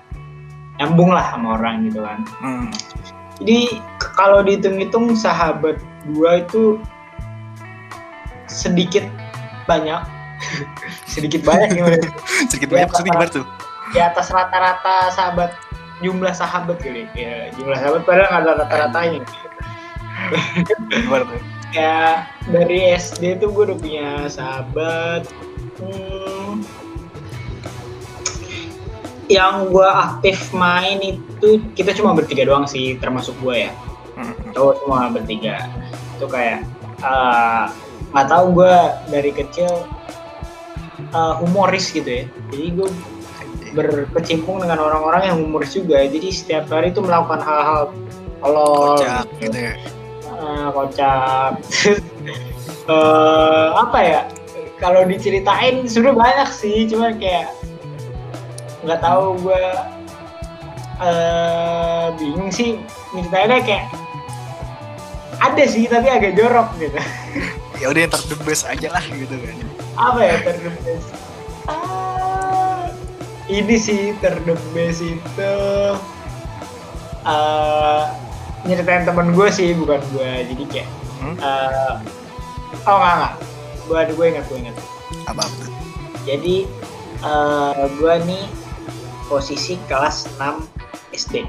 [0.78, 2.22] nyambung lah sama orang gitu kan.
[2.38, 2.68] Hmm.
[3.42, 3.82] jadi
[4.14, 5.80] kalau dihitung-hitung sahabat
[6.14, 6.78] gua itu
[8.48, 9.04] sedikit
[9.68, 10.00] banyak.
[11.12, 11.98] Sedikit banyak gimana?
[12.50, 13.46] Sedikit Ya, banyak maksudnya gimana tuh?
[13.92, 15.50] Di atas rata-rata sahabat
[16.00, 17.04] jumlah sahabat kali.
[17.12, 19.20] Ya jumlah sahabat padahal nggak ada rata-ratanya.
[20.88, 21.40] Gimana tuh?
[21.76, 25.28] Ya dari SD tuh gue udah punya sahabat
[25.84, 26.64] hmm,
[29.28, 33.72] yang gue aktif main itu kita cuma bertiga doang sih termasuk gue ya.
[34.18, 34.34] Hmm.
[34.50, 35.70] cowok semua bertiga.
[36.18, 36.66] Itu kayak
[37.04, 37.64] eh,
[38.12, 38.76] nggak tahu gue
[39.12, 39.70] dari kecil
[41.12, 42.24] eh, humoris gitu ya.
[42.50, 42.88] Jadi gue
[43.76, 46.04] berkecimpung dengan orang-orang yang humoris juga.
[46.08, 47.92] Jadi setiap hari itu melakukan hal-hal
[48.40, 48.96] tolol.
[49.00, 49.58] Kocak gitu.
[49.58, 49.74] ya.
[50.24, 51.52] Eh, kocak.
[52.88, 54.20] Eh, apa ya?
[54.80, 57.52] Kalau diceritain sebenarnya banyak sih cuma kayak
[58.80, 59.64] nggak tahu gue
[61.04, 62.80] eh bingung sih.
[63.12, 63.92] Ceritanya kayak
[65.38, 66.98] ada sih tapi agak jorok gitu
[67.78, 69.56] ya udah yang ter the best aja lah gitu kan.
[69.98, 71.04] Apa ya terdebes
[71.68, 72.90] ah,
[73.46, 75.54] ini sih terdebes itu
[77.28, 78.02] eh
[78.66, 80.30] nyeritain temen gue sih bukan gue.
[80.54, 80.88] Jadi kayak
[81.22, 81.36] hmm?
[81.38, 81.94] eh
[82.86, 83.34] oh nggak nggak.
[83.88, 84.76] Gue gue ingat gue ingat.
[85.30, 85.72] Apa tuh?
[86.26, 86.66] Jadi
[87.22, 88.44] eh gue nih
[89.28, 90.64] posisi kelas 6
[91.12, 91.44] SD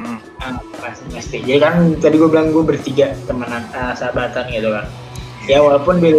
[0.00, 0.18] hmm.
[0.40, 4.72] Ah, kelas 6 SD jadi kan tadi gue bilang gue bertiga temenan eh, sahabatan gitu
[4.72, 4.88] kan
[5.44, 6.12] ya walaupun di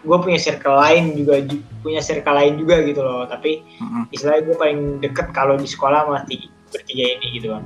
[0.00, 3.28] gue punya circle lain juga ju- punya circle lain juga gitu loh.
[3.28, 4.04] Tapi Hmm.
[4.10, 7.62] istilahnya gue paling deket kalau di sekolah sama tiga, bertiga ini gitu kan.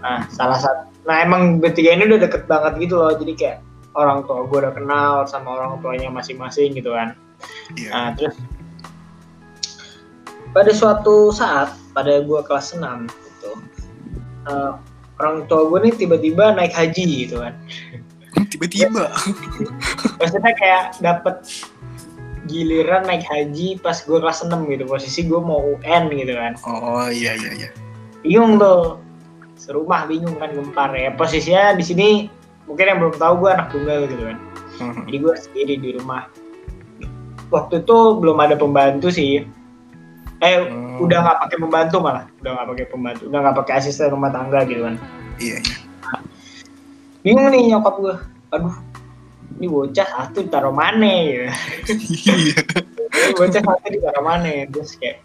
[0.00, 3.12] Nah salah satu nah emang bertiga ini udah deket banget gitu loh.
[3.12, 3.58] Jadi kayak
[3.94, 7.14] orang tua gue udah kenal sama orang tuanya masing-masing gitu kan.
[7.76, 7.90] Iya.
[7.90, 8.34] nah terus
[10.54, 13.50] pada suatu saat pada gue kelas 6 gitu
[14.48, 14.72] eh,
[15.18, 17.52] orang tua gue nih tiba-tiba naik haji gitu kan
[18.54, 19.10] tiba-tiba.
[20.22, 21.34] Maksudnya kayak dapet
[22.46, 24.84] giliran naik haji pas gue kelas 6 gitu.
[24.86, 26.52] Posisi gue mau UN gitu kan.
[26.62, 27.70] Oh iya iya iya.
[28.22, 29.02] Bingung tuh.
[29.58, 31.10] Serumah bingung kan gempar ya.
[31.14, 32.08] Posisinya di sini
[32.70, 34.38] mungkin yang belum tahu gue anak tunggal gitu kan.
[34.74, 35.06] Hmm.
[35.06, 36.26] jadi gue sendiri di rumah.
[37.54, 39.46] Waktu itu belum ada pembantu sih.
[40.42, 40.98] Eh Hmm.
[41.02, 42.26] udah nggak pakai pembantu malah.
[42.42, 43.22] Udah nggak pakai pembantu.
[43.30, 44.94] Udah nggak pakai asisten rumah tangga gitu kan.
[45.42, 45.76] Iya iya.
[47.24, 48.14] Bingung nih nyokap gue
[48.54, 48.76] aduh
[49.58, 51.46] ini bocah satu taruh mana ya?
[51.86, 52.58] Iya.
[53.38, 54.66] Bocah satu di taruh mana?
[54.66, 55.22] Terus kayak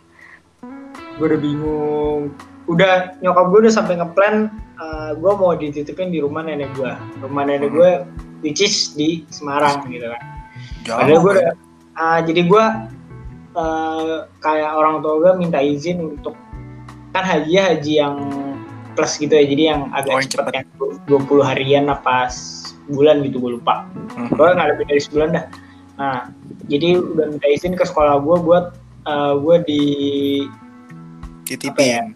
[1.18, 2.22] gue udah bingung.
[2.70, 6.94] Udah nyokap gue udah sampai ngeplan uh, gue mau dititipin di rumah nenek gue
[7.26, 8.06] rumah nenek gue
[8.46, 10.22] which is di Semarang gitu kan.
[10.86, 11.34] Padahal jauh gue kan?
[11.34, 11.54] udah,
[11.98, 12.66] ah, jadi gue
[13.58, 16.38] eh, kayak orang tua gue minta izin untuk
[17.12, 18.16] kan haji haji yang
[18.94, 20.54] plus gitu ya, jadi yang agak Oh, cepet, cepet.
[20.54, 20.68] yang
[21.26, 22.30] 20 harian apa
[22.92, 23.86] bulan gitu gue lupa.
[24.18, 24.30] Hmm.
[24.34, 25.46] Gue nggak lebih dari sebulan dah.
[26.00, 26.18] Nah,
[26.72, 28.66] jadi udah minta izin ke sekolah gue buat
[29.08, 29.84] eh, gue di
[31.50, 32.14] titipin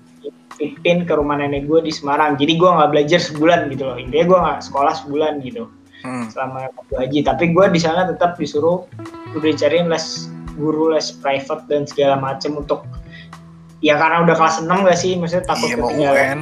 [0.53, 2.37] titipin ke rumah nenek gue di Semarang.
[2.37, 3.97] Jadi gue nggak belajar sebulan gitu loh.
[3.97, 5.67] Intinya gue nggak sekolah sebulan gitu.
[6.03, 6.27] Hmm.
[6.27, 8.83] selama waktu haji tapi gue di sana tetap disuruh
[9.39, 10.27] udah dicariin les
[10.59, 12.83] guru les private dan segala macem untuk
[13.79, 16.39] ya karena udah kelas 6 gak sih maksudnya takut Iya, mau ketinggalan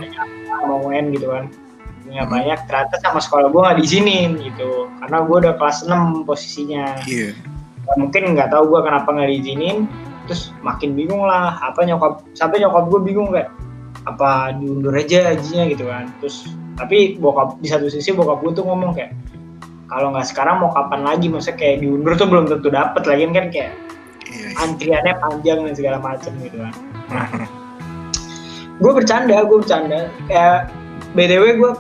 [0.65, 1.45] mau UN gitu kan
[2.11, 2.35] nggak Hmm.
[2.35, 7.31] banyak ternyata sama sekolah gue nggak diizinin gitu karena gue udah kelas 6 posisinya Ya,
[7.95, 9.87] mungkin nggak tahu gue kenapa nggak diizinin
[10.27, 13.49] terus makin bingung lah apa nyokap sampai nyokap gue bingung kayak
[14.03, 16.45] apa diundur aja hajinya gitu kan terus
[16.75, 19.11] tapi bokap di satu sisi bokap gue tuh ngomong kayak
[19.87, 23.47] kalau nggak sekarang mau kapan lagi maksudnya kayak diundur tuh belum tentu dapet lagi kan
[23.51, 23.71] kayak
[24.31, 24.49] iya iya.
[24.63, 26.73] antriannya panjang dan segala macam gitu kan
[27.11, 27.43] Hmm.
[28.79, 30.71] gue bercanda gue bercanda kayak
[31.11, 31.71] btw gue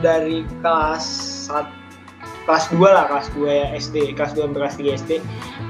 [0.00, 1.04] dari kelas
[1.48, 1.72] sat-
[2.44, 5.10] kelas 2 lah kelas 2 ya SD kelas 2 sampai kelas 3 SD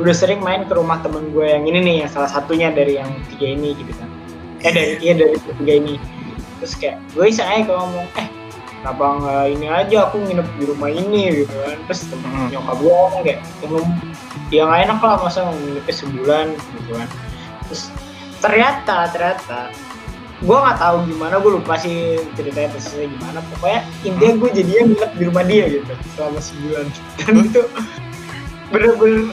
[0.02, 3.06] udah sering main ke rumah temen gue yang ini nih yang salah satunya dari yang
[3.30, 4.10] tiga ini gitu kan.
[4.58, 5.94] Eh dari iya dari tiga ini.
[6.58, 8.26] Terus kayak gue iseng aja kalau ngomong eh
[8.82, 11.78] kenapa nggak ini aja aku nginep di rumah ini gitu kan.
[11.86, 12.48] Terus temen Hmm.
[12.50, 13.88] nyokap gue ngomong kayak belum
[14.50, 17.08] ya nggak enak lah masa nginepnya sebulan gitu kan.
[17.70, 17.82] Terus
[18.42, 19.60] ternyata ternyata
[20.44, 23.38] gue nggak tahu gimana gue lupa sih ceritanya persisnya gimana.
[23.56, 26.86] Pokoknya intinya gue jadinya nginep di rumah dia gitu selama sebulan.
[27.16, 27.62] Dan itu
[28.68, 29.24] bener-bener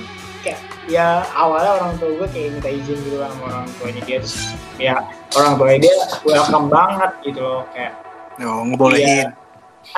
[0.41, 4.17] kayak ya awalnya orang tua gue kayak minta izin gitu kan sama orang tuanya dia.
[4.23, 4.35] Terus
[4.79, 4.95] ya
[5.35, 7.93] orang tuanya dia welcome banget gitu loh kayak
[8.39, 9.27] oh ngebolehin.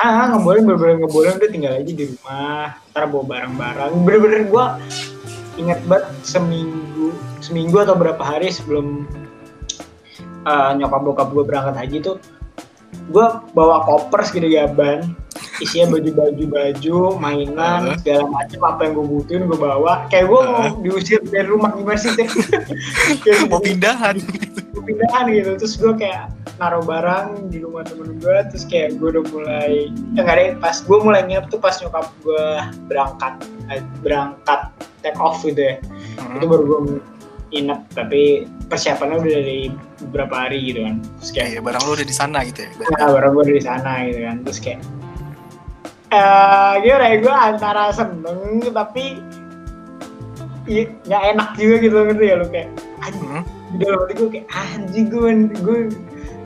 [0.02, 2.65] Ah ngebolehin bener-bener ngebolehin udah tinggal aja di rumah.
[2.89, 3.91] Ntar bawa barang-barang.
[4.02, 4.65] Bener-bener gue
[5.62, 9.06] inget banget seminggu seminggu atau berapa hari sebelum
[10.43, 12.17] eh, nyokap bokap gue berangkat haji tuh
[13.10, 13.25] gue
[13.58, 15.17] bawa koper segede gaban
[15.60, 17.97] isinya baju-baju baju mainan Uh.
[17.99, 20.06] segala macam apa yang gue butuhin gue bawa.
[20.10, 20.73] Kayak gue mau Uh.
[20.82, 22.12] diusir dari rumah gimana sih?
[23.23, 24.15] Kayak mau pindahan.
[24.73, 25.51] Gue pindahan gitu.
[25.58, 30.21] Terus gue kayak naruh barang di rumah temen gue terus kayak gue udah mulai ya
[30.21, 32.45] nggak deh pas gue mulai nginep tuh pas nyokap gue
[32.86, 33.34] berangkat
[33.73, 34.69] eh, berangkat
[35.01, 35.75] take off gitu ya.
[36.38, 36.79] Itu baru gue
[37.53, 39.59] nginep tapi persiapannya udah dari
[40.01, 42.69] beberapa hari gitu kan terus kayak Iya, barang lu udah di sana gitu ya.
[42.97, 44.79] nah, baru gue dari sana gitu kan terus kayak
[46.09, 49.05] eh gimana ya gue antara seneng tapi
[50.65, 52.69] nggak enak juga gitu ngerti ya lu kayak
[53.01, 53.43] anjing Hmm.
[53.71, 55.77] di dalam hati gue kayak anjing gue gue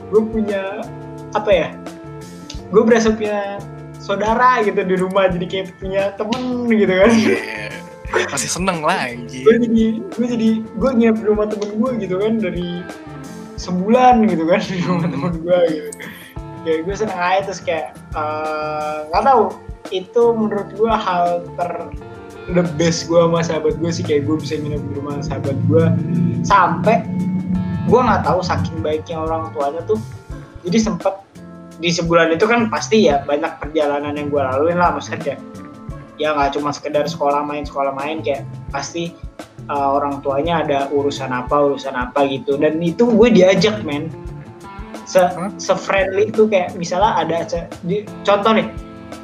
[0.08, 0.62] gue punya
[1.30, 1.68] apa ya
[2.68, 3.60] gue berasa punya
[3.98, 7.38] saudara gitu di rumah jadi kayak punya temen gitu kan Iya.
[8.08, 9.44] masih seneng lah anjing.
[9.44, 12.68] Gue jadi gue jadi gue nginep di rumah temen gue gitu kan dari
[13.58, 15.14] sebulan gitu kan di rumah Hmm.
[15.14, 15.90] temen gue gitu.
[16.64, 19.42] Kayak gue seneng aja terus kayak eh, nggak tahu
[19.88, 21.70] itu menurut gue hal ter
[22.52, 25.84] the best gue sama sahabat gue sih kayak gue bisa nginep di rumah sahabat gue
[26.44, 27.04] sampai
[27.88, 29.96] gue nggak tahu saking baiknya orang tuanya tuh.
[30.64, 31.14] Jadi sempet
[31.78, 35.38] di sebulan itu kan pasti ya banyak perjalanan yang gue laluin lah maksudnya
[36.18, 38.42] ya nggak cuma sekedar sekolah main sekolah main kayak
[38.74, 39.14] pasti
[39.70, 42.58] uh, orang tuanya ada urusan apa urusan apa gitu.
[42.58, 44.10] Dan itu gue diajak men.
[45.08, 45.24] Se
[45.56, 48.68] se friendly itu kayak misalnya ada acara di, contoh nih.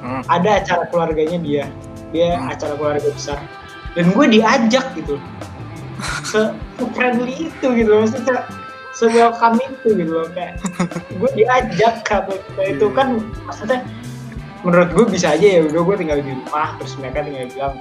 [0.05, 0.21] Hmm.
[0.29, 1.65] ada acara keluarganya dia.
[2.13, 2.53] Dia Hmm.
[2.53, 3.41] acara keluarga besar.
[3.97, 5.17] Dan gue diajak gitu.
[6.25, 6.53] Se
[6.93, 8.45] friendly itu gitu maksudnya
[8.97, 10.29] se welcome itu gitu loh.
[10.33, 10.61] Kayak
[11.21, 13.85] gue diajak kata itu kan maksudnya
[14.65, 17.75] menurut gue bisa aja ya udah gue tinggal di rumah terus mereka tinggal bilang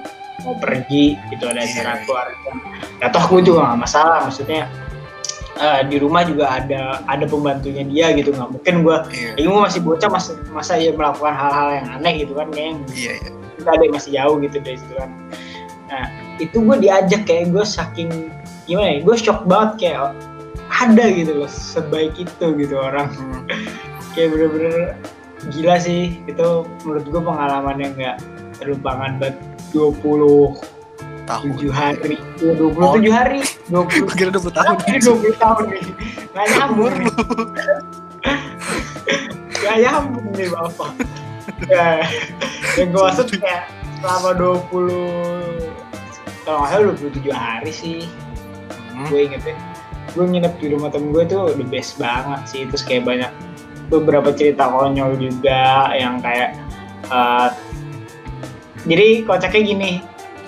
[0.44, 2.02] mau pergi gitu ada acara Iya.
[2.04, 2.50] keluarga
[3.08, 4.68] toh gue juga gak masalah maksudnya
[5.56, 8.96] eh, di rumah juga ada ada pembantunya dia gitu nggak mungkin gue
[9.38, 13.12] ya gue masih bocah masa masa ya melakukan hal-hal yang aneh gitu kan kayak iya
[13.16, 13.30] iya.
[13.56, 15.10] kita ada yang masih jauh gitu dari situ kan.
[15.88, 16.04] Nah
[16.42, 18.10] itu gue diajak kayak gue saking
[18.66, 20.10] gimana ya gue shock banget kayak
[20.74, 23.06] ada gitu loh sebaik itu gitu orang.
[23.14, 23.46] Hmm.
[24.18, 24.98] kayak bener-bener
[25.52, 26.48] gila sih itu
[26.84, 28.16] menurut gue pengalaman yang nggak
[28.60, 29.36] terlupakan banget.
[29.74, 30.62] 27
[31.26, 32.16] tahun hari.
[32.38, 33.40] Ya, 27 hari.
[33.72, 34.76] 20 gue kira 20 tahun.
[34.86, 35.84] Ini 20 tahun nih.
[36.30, 36.94] Nggak nyambung.
[36.94, 37.10] Nih
[39.64, 40.92] nggak nyambung nih bapak.
[41.66, 42.04] Ya.
[42.76, 43.72] Yang gue maksud kayak
[44.04, 44.68] selama 20
[46.44, 48.00] kalau nggak salah 27 hari sih.
[48.94, 49.08] Hmm.
[49.10, 49.56] gue ingetnya.
[50.12, 52.62] Gue nginep di rumah temen gue tuh the best banget sih.
[52.68, 53.32] Terus kayak banyak
[54.00, 56.56] beberapa cerita konyol juga yang kayak
[57.10, 57.48] eh,
[58.84, 59.92] jadi kocaknya gini.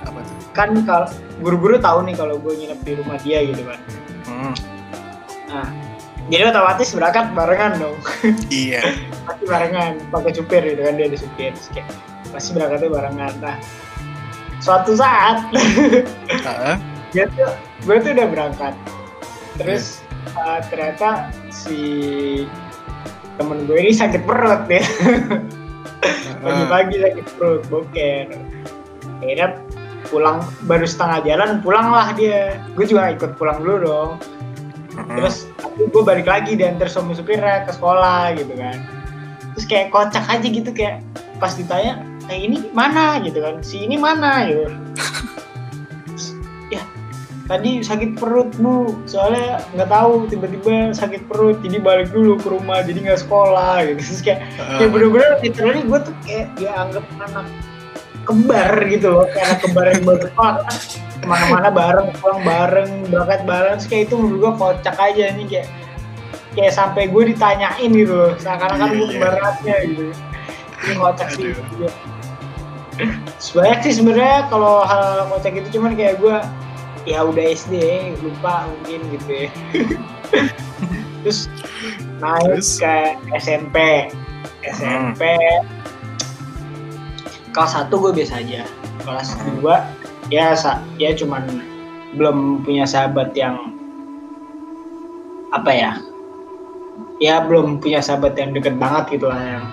[0.02, 0.36] Apa tuh?
[0.52, 1.06] Kan kalau
[1.40, 3.76] guru-guru tahu nih kalau gue nginep di rumah dia gitu kan
[4.26, 4.50] Hmm.
[5.46, 5.68] nah
[6.26, 7.96] jadi otomatis berangkat barengan dong.
[8.50, 8.82] Iya.
[9.22, 11.54] Pasti barengan pakai supir gitu kan dia ada supir.
[11.54, 11.88] Terus kayak
[12.34, 13.32] pasti berangkatnya barengan.
[13.38, 13.56] Nah
[14.58, 15.46] suatu saat
[16.48, 16.76] Heeh.
[17.14, 17.54] dia tuh
[17.86, 18.74] gue tuh udah berangkat.
[19.60, 20.02] Terus
[20.34, 21.78] uh, ternyata si
[23.36, 24.82] temen gue ini sakit perut ya.
[26.44, 28.26] Pagi-pagi sakit perut boker.
[29.20, 29.48] Akhirnya
[30.08, 32.60] pulang baru setengah jalan pulang lah dia.
[32.74, 34.10] Gue juga ikut pulang dulu dong.
[34.96, 38.76] Terus tapi gue balik lagi diantar sama supirnya ke sekolah gitu kan.
[39.56, 41.04] Terus kayak kocak aja gitu kayak
[41.36, 43.20] pas ditanya kayak ini mana?
[43.20, 43.60] gitu kan.
[43.60, 44.48] Si ini mana?
[44.48, 44.68] gitu.
[44.68, 45.08] Terus,
[47.46, 48.94] tadi sakit perut bu.
[49.06, 51.58] Soalnya nggak tahu tiba-tiba sakit perut.
[51.62, 54.00] Jadi balik dulu ke rumah jadi nggak sekolah gitu.
[54.06, 54.78] Terus kayak Heeh.
[54.82, 57.46] ya bener-bener literally gue tuh kayak dia anggap anak
[58.26, 59.24] kembar gitu loh.
[59.30, 60.54] Kayak anak kembar yang baru sekolah
[61.16, 63.74] ke mana-mana bareng pulang bareng berangkat bareng.
[63.80, 65.68] Terus kayak itu menurut gue kocak aja nih kayak
[66.56, 68.32] kayak sampai gue ditanyain gitu loh.
[68.36, 69.12] Seakan-akan Iya, gue iya.
[69.14, 70.04] kembarannya gitu.
[70.76, 71.54] Ini kocak sih.
[71.54, 71.90] Iya.
[73.36, 76.32] sebenarnya sih sebenarnya kalau hal kocak itu cuman kayak gue
[77.06, 77.74] ya udah SD
[78.20, 79.48] lupa mungkin gitu ya
[81.22, 81.46] terus
[82.18, 82.70] naik Terus?
[82.78, 82.94] ke
[83.38, 83.76] SMP
[84.66, 85.22] SMP
[87.54, 88.62] kelas satu gue biasa aja
[89.02, 89.62] kelas Hmm.
[89.62, 89.76] dua
[90.28, 91.62] ya sa ya cuman
[92.18, 93.74] belum punya sahabat yang
[95.54, 95.92] apa ya
[97.22, 99.64] ya belum punya sahabat yang deket banget gitu lah yang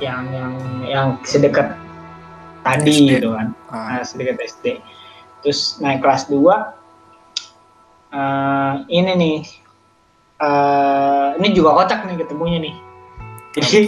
[0.00, 0.52] yang yang
[0.88, 1.76] yang sedekat
[2.64, 3.10] tadi SD.
[3.20, 4.00] gitu kan Ah.
[4.00, 4.80] nah, sedekat SD
[5.42, 6.38] terus naik kelas 2
[8.12, 9.38] eh ini nih
[10.42, 12.74] eh ini juga kocak nih ketemunya nih.
[13.58, 13.78] Jadi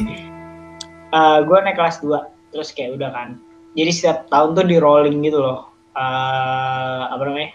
[1.15, 3.39] eh gue naik kelas 2 terus kayak udah kan.
[3.75, 5.71] Jadi setiap tahun tuh di rolling gitu loh.
[5.95, 7.51] Eh apa namanya?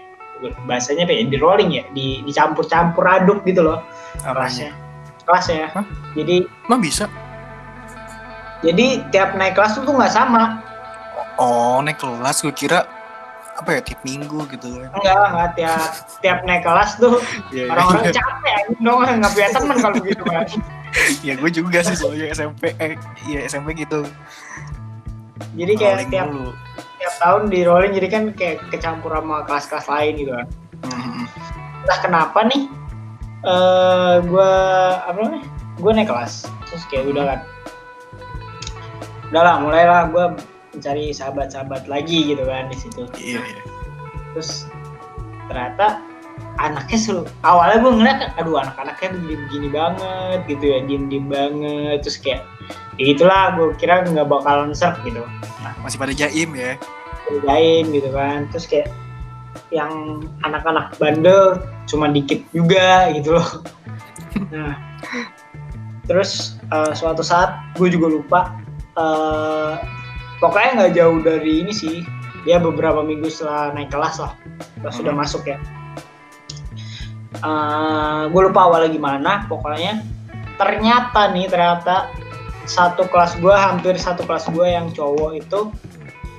[0.68, 1.28] Bahasanya apa ya?
[1.28, 1.84] Di rolling ya?
[1.92, 3.84] Di dicampur-campur aduk gitu loh.
[4.24, 4.72] Kelasnya.
[5.30, 5.86] kelasnya Hah?
[6.18, 7.06] jadi Emang bisa?
[8.60, 10.60] jadi tiap naik kelas tuh tuh nggak sama.
[11.40, 12.84] Oh, naik kelas gue kira
[13.60, 14.90] apa ya tiap minggu gitu kan.
[14.94, 15.82] enggak enggak tiap
[16.20, 17.20] tiap naik kelas tuh
[17.50, 17.64] Iya, iya.
[17.70, 20.46] orang-orang capek anjing dong nggak punya teman kalau gitu kan
[21.22, 24.10] Ya gue juga sih soalnya SMP eh iya SMP gitu.
[25.54, 26.52] jadi kayak Rolling tiap dulu.
[26.98, 30.48] tiap tahun di rolling jadi kan kayak kecampur sama kelas-kelas lain gitu kan
[30.80, 31.28] Hmm.
[31.82, 32.64] entah kenapa nih
[33.42, 34.52] eh gue
[34.98, 35.44] apa namanya
[35.76, 36.34] gue naik kelas
[36.66, 37.40] terus kayak udah kan
[39.28, 40.26] udah lah mulailah gue
[40.80, 43.04] mencari sahabat-sahabat lagi gitu kan di situ.
[43.20, 43.62] Iya, iya.
[44.32, 44.64] terus
[45.52, 46.00] ternyata
[46.62, 51.98] anaknya selalu awalnya gue ngeliat aduh anak-anaknya begini-begini banget gitu ya diem-diem banget.
[52.08, 52.42] Terus kayak
[52.96, 55.20] ya itulah gue kira nggak bakalan serp gitu.
[55.84, 56.80] Masih pada jaim ya.
[57.28, 58.48] kerjain gitu kan.
[58.56, 58.88] Terus kayak
[59.70, 63.50] yang anak-anak bandel cuma dikit juga gitu loh.
[64.54, 64.78] Nah
[66.10, 68.42] terus uh, suatu saat gue juga lupa
[68.98, 69.78] uh,
[70.40, 72.04] pokoknya nggak jauh dari ini sih
[72.44, 74.34] dia beberapa minggu setelah naik kelas lah
[74.80, 75.22] pas sudah Hmm.
[75.22, 75.58] masuk ya
[77.44, 80.02] uh, gue lupa awalnya gimana pokoknya
[80.56, 82.12] ternyata nih ternyata
[82.64, 85.60] satu kelas gue hampir satu kelas gue yang cowok itu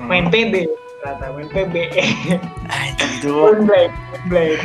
[0.00, 0.08] Hmm.
[0.08, 0.64] main PB
[1.00, 1.74] ternyata main PB
[3.20, 3.28] itu.
[3.36, 3.92] main blank
[4.26, 4.60] blank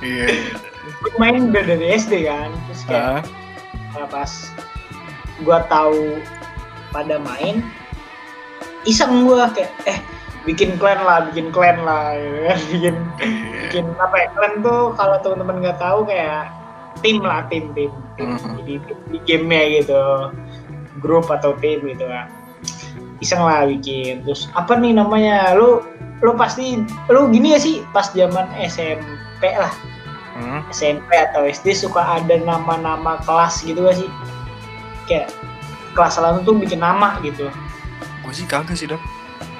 [0.00, 0.26] Iya.
[0.96, 3.20] gue main udah dari SD kan terus kayak
[3.92, 4.28] Nah, pas
[5.40, 6.20] gua tahu
[6.90, 7.64] pada main
[8.86, 9.98] iseng gua kayak eh
[10.46, 12.58] bikin clan lah bikin clan lah gitu kan.
[12.70, 13.60] bikin iya.
[13.66, 16.48] bikin apa ya clan tuh kalau teman-teman nggak tahu kayak
[17.04, 18.28] tim lah tim tim, tim.
[18.62, 20.02] Jadi tim di gamenya gitu
[21.02, 22.30] grup atau tim gitu kan
[23.20, 25.80] iseng lah bikin terus apa nih namanya lu
[26.24, 29.72] lu pasti lu gini ya sih pas zaman SMP lah
[30.36, 30.60] Hmm.
[30.68, 34.10] SMP atau SD suka ada nama-nama kelas gitu gak sih?
[35.08, 35.32] Kayak
[35.96, 37.48] kelas lain tuh bikin nama gitu.
[38.26, 38.98] Gue sih kagak sih dap.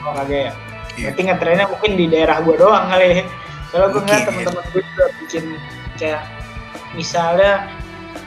[0.02, 0.52] Oh kagak ya?
[0.96, 1.12] Iya.
[1.14, 3.24] Berarti ngetrennya mungkin di daerah gua doang kali ya.
[3.70, 4.26] Soalnya gue ngeliat Mungkin.
[4.26, 5.44] teman-teman gue juga bikin
[5.96, 6.22] kayak
[6.92, 7.52] misalnya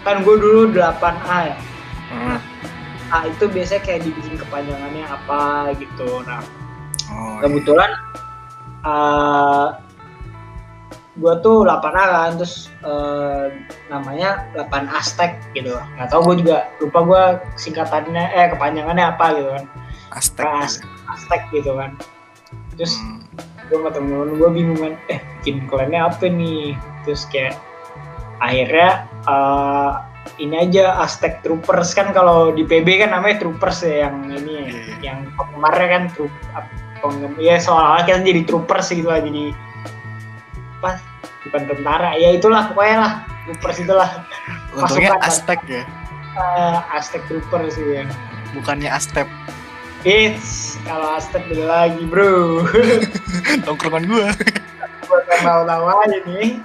[0.02, 1.58] kan gue dulu 8A ya.
[2.10, 2.40] Hmm.
[3.10, 6.24] A itu biasanya kayak dibikin kepanjangannya apa gitu.
[6.24, 6.40] Nah
[7.10, 7.50] Oh, iya.
[7.50, 7.92] kebetulan
[8.86, 9.74] uh,
[11.18, 13.50] gue tuh 8A kan terus uh,
[13.90, 17.24] namanya 8 Aztec gitu nggak tahu gue juga lupa gue
[17.58, 19.66] singkatannya eh kepanjangannya apa gitu kan
[20.12, 20.44] Aztec.
[20.44, 21.94] Ras- Aztec gitu kan
[22.74, 23.22] terus Hmm.
[23.68, 27.54] gue sama temen-temen gue bingung kan eh bikin klannya apa nih terus kayak
[28.40, 30.02] akhirnya uh,
[30.38, 34.64] ini aja Aztec Troopers kan kalau di PB kan namanya Troopers ya yang ini ya,
[34.64, 34.96] Iya, iya.
[35.04, 36.34] yang penggemarnya kan troop
[37.38, 39.54] ya seolah-olah kita jadi Troopers gitu lah jadi
[40.80, 40.92] apa
[41.44, 43.14] bukan tentara ya itulah pokoknya lah
[43.46, 44.10] Troopers itulah
[44.72, 45.12] Untungnya.
[45.20, 45.84] Aztec ya,
[46.36, 48.08] uh, Aztec Troopers gitu kan
[48.52, 49.28] bukannya Aztep.
[50.08, 52.64] It's kalau Aztec beda lagi bro.
[53.68, 54.32] Tongkrongan gua.
[55.10, 56.52] buat yang tahu-tahu aja nih.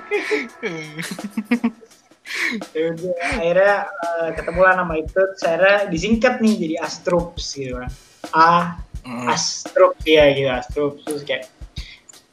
[2.75, 7.91] Ya udah akhirnya uh, ketemu lah nama itu saya disingkat nih jadi Astroops gitu kan.
[8.33, 8.51] A
[9.05, 9.29] Hmm.
[9.29, 11.47] Astroops ya gitu Astroops terus kayak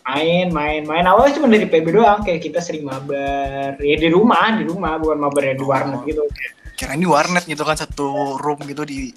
[0.08, 1.04] main main main.
[1.04, 3.76] Awalnya cuma dari PB doang kayak kita sering mabar.
[3.78, 4.96] Ya di rumah di rumah.
[4.96, 6.08] Bukan mabar yang di warnet Oh.
[6.08, 6.24] gitu
[6.80, 9.12] Kirain di warnet gitu kan satu room gitu di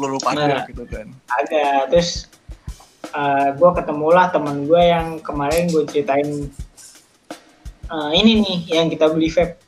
[0.00, 0.64] lu lupa Nah.
[0.64, 1.06] gitu kan.
[1.28, 2.26] ada terus
[3.12, 6.48] uh, gue ketemu lah temen gue yang kemarin gue ceritain
[7.88, 9.60] uh, ini nih yang kita beli vape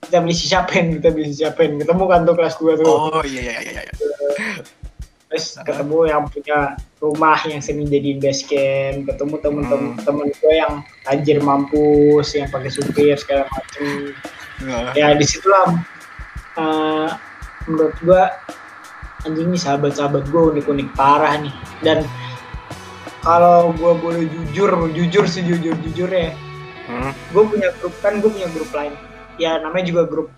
[0.00, 3.22] kita beli si Siapen kita beli si Siapen ketemu kan tuh kelas 2 tuh Oh
[3.22, 3.94] iya iya iya iya.
[5.26, 5.62] terus Ah.
[5.62, 6.58] ketemu yang punya
[6.98, 10.02] rumah yang sering jadi base camp ketemu temen-temen Hmm.
[10.02, 14.14] temen gue yang tajir mampus yang pakai supir segala macem
[14.60, 15.72] Nah, ya di situlah
[16.54, 17.08] uh,
[17.64, 18.22] menurut gue
[19.28, 21.54] anjing nih sahabat-sahabat gue unik-unik parah nih
[21.84, 22.04] dan
[23.20, 26.32] kalau gue boleh jujur jujur sejujur jujurnya
[26.88, 27.12] hmm.
[27.36, 28.96] gue punya grup kan gue punya grup lain
[29.36, 30.28] ya namanya juga grup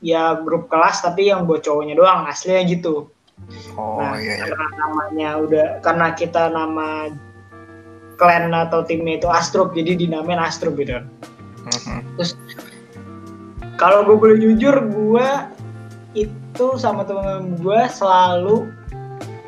[0.00, 3.12] ya grup kelas tapi yang buat cowoknya doang aslinya gitu
[3.74, 4.44] Oh nah iya iya.
[4.54, 7.10] karena namanya udah karena kita nama
[8.14, 11.06] clan atau timnya itu Astrup jadi dinamain Astrup gitu kan
[11.62, 12.00] Mhm.
[13.78, 15.28] kalau gue boleh jujur gue
[16.12, 18.68] itu sama teman-teman gue selalu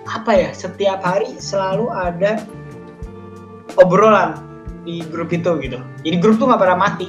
[0.05, 2.40] apa ya setiap hari selalu ada
[3.77, 4.37] obrolan
[4.85, 7.09] di grup itu gitu jadi grup tuh nggak pernah mati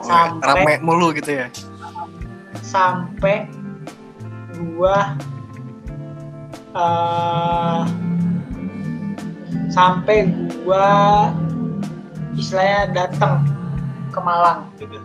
[0.00, 0.06] Oh.
[0.06, 1.52] Sampai- rame mulu gitu ya.
[2.64, 3.44] sampai
[4.78, 5.12] gua
[6.72, 7.82] eh
[9.68, 10.30] sampai
[10.64, 10.86] gua
[12.32, 13.44] istilahnya datang
[14.08, 14.96] ke Malang gitu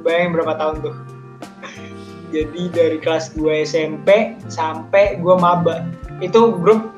[0.00, 0.94] bayangin berapa tahun tuh
[2.32, 5.84] jadi dari kelas 2 SMP sampai gua maba.
[6.24, 6.88] Itu grup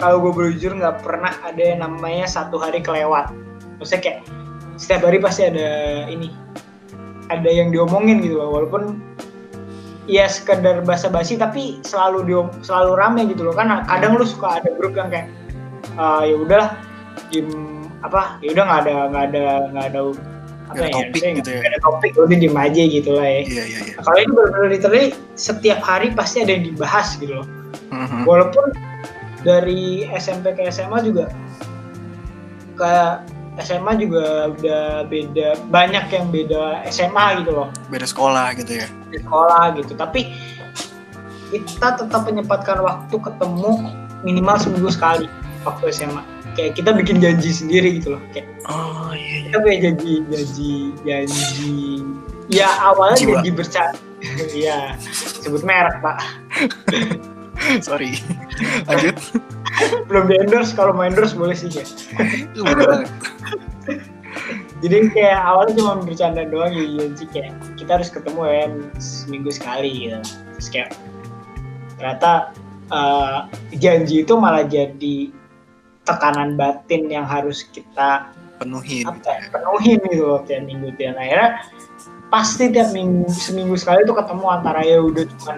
[0.00, 3.28] kalau gue boleh jujur nggak pernah ada yang namanya satu hari kelewat.
[3.76, 4.18] Maksudnya kayak
[4.80, 5.68] setiap hari pasti ada
[6.08, 6.32] ini
[7.28, 8.48] ada yang diomongin gitu loh.
[8.56, 8.96] Walaupun
[10.08, 13.52] ya sekedar basa-basi tapi selalu diom selalu rame gitu loh.
[13.52, 15.28] Kan kadang lu suka ada grup yang kayak
[16.00, 16.80] "Ah, ya udahlah
[17.28, 17.52] game
[18.00, 19.44] apa ya udah nggak ada nggak ada
[19.76, 20.00] nggak ada
[20.70, 21.60] Nggak ada topik maksudnya gitu ya.
[21.64, 23.94] ada topik udah diem aja gitu lah ya Iya iya iya.
[23.98, 27.46] Kalau ini benar-benar literally setiap hari pasti ada yang dibahas gitu loh
[27.90, 28.22] Mhm.
[28.22, 28.64] walaupun
[29.40, 29.80] dari
[30.12, 31.26] SMP ke SMA juga
[32.74, 32.92] ke
[33.58, 38.86] SMA juga udah beda banyak yang beda SMA gitu loh Beda sekolah gitu ya.
[39.06, 40.30] di sekolah gitu tapi
[41.50, 43.90] kita tetap menyempatkan waktu ketemu
[44.22, 45.26] minimal seminggu sekali
[45.60, 46.22] waktu SMA
[46.60, 49.40] kayak kita bikin janji sendiri gitu loh kayak oh iya iya.
[49.48, 50.72] kita punya janji janji
[51.08, 51.74] janji.
[52.52, 53.40] Ya awalnya Jiwa.
[53.40, 53.96] janji bercanda
[54.68, 54.92] ya
[55.40, 56.20] sebut merek pak.
[57.86, 58.20] Sorry.
[58.84, 59.16] Lanjut.
[60.12, 61.84] Belum di endorse kalau mau endorse boleh sih ya
[64.80, 68.64] jadi kayak awalnya cuma bercanda doang ya janji kayak kita harus ketemu ya
[68.98, 70.20] seminggu sekali gitu
[70.56, 70.90] terus kayak
[72.00, 72.32] ternyata
[72.88, 73.38] eh,
[73.76, 75.30] janji itu malah jadi
[76.10, 78.26] tekanan batin yang harus kita
[78.58, 79.06] penuhin.
[79.06, 81.62] apa ya, penuhin gitu loh tiap minggu tiap akhirnya
[82.28, 85.56] pasti tiap minggu seminggu sekali tuh ketemu antara ya udah cuman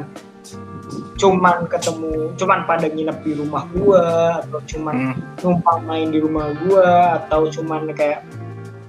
[1.17, 4.05] cuman ketemu cuman pada nginep di rumah gua
[4.45, 8.21] atau cuman Hmm, numpang main di rumah gua atau cuman kayak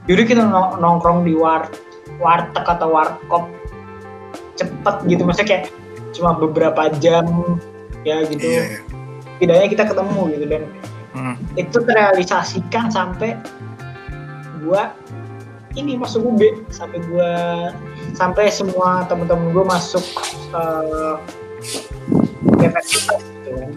[0.03, 1.71] jadi kita nong- nongkrong di war
[2.19, 3.47] warteg atau warkop
[4.53, 5.21] cepet gitu.
[5.23, 5.63] Maksudnya kayak
[6.13, 7.25] cuma beberapa jam
[8.03, 8.43] ya gitu.
[8.43, 8.79] Iya iya.
[9.39, 10.63] Tidaknya kita ketemu gitu dan
[11.13, 13.37] Hmm, itu terrealisasikan sampai
[14.65, 14.93] gua
[15.77, 16.41] ini masuk UB
[16.73, 17.31] sampai gua
[18.17, 20.01] sampai semua temen-temen gua masuk
[20.57, 21.21] uh,
[22.43, 23.71] universitas gitu kan.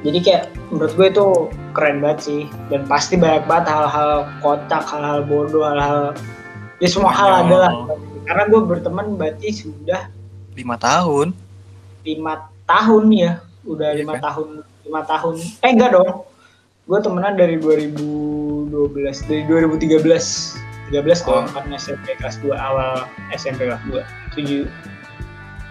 [0.00, 1.26] Jadi kayak menurut gue itu
[1.76, 2.42] keren banget sih.
[2.72, 6.16] Dan pasti banyak banget hal-hal kocak hal-hal bodoh hal-hal
[6.80, 7.72] ya semua hal ada lah.
[8.24, 10.08] Karena gue berteman berarti sudah
[10.56, 11.36] lima tahun.
[12.00, 13.32] lima tahun ya.
[13.68, 14.32] Udah Iya lima kan?
[14.32, 14.48] tahun
[14.82, 15.34] lima tahun.
[15.60, 16.24] Eh enggak dong.
[16.84, 18.70] Gue temenan dari 2012
[19.24, 20.02] dari 2013
[20.90, 21.52] 13 dong Oh.
[21.54, 24.02] karena SMP kelas 2 awal SMP kelas 2
[24.34, 24.66] 7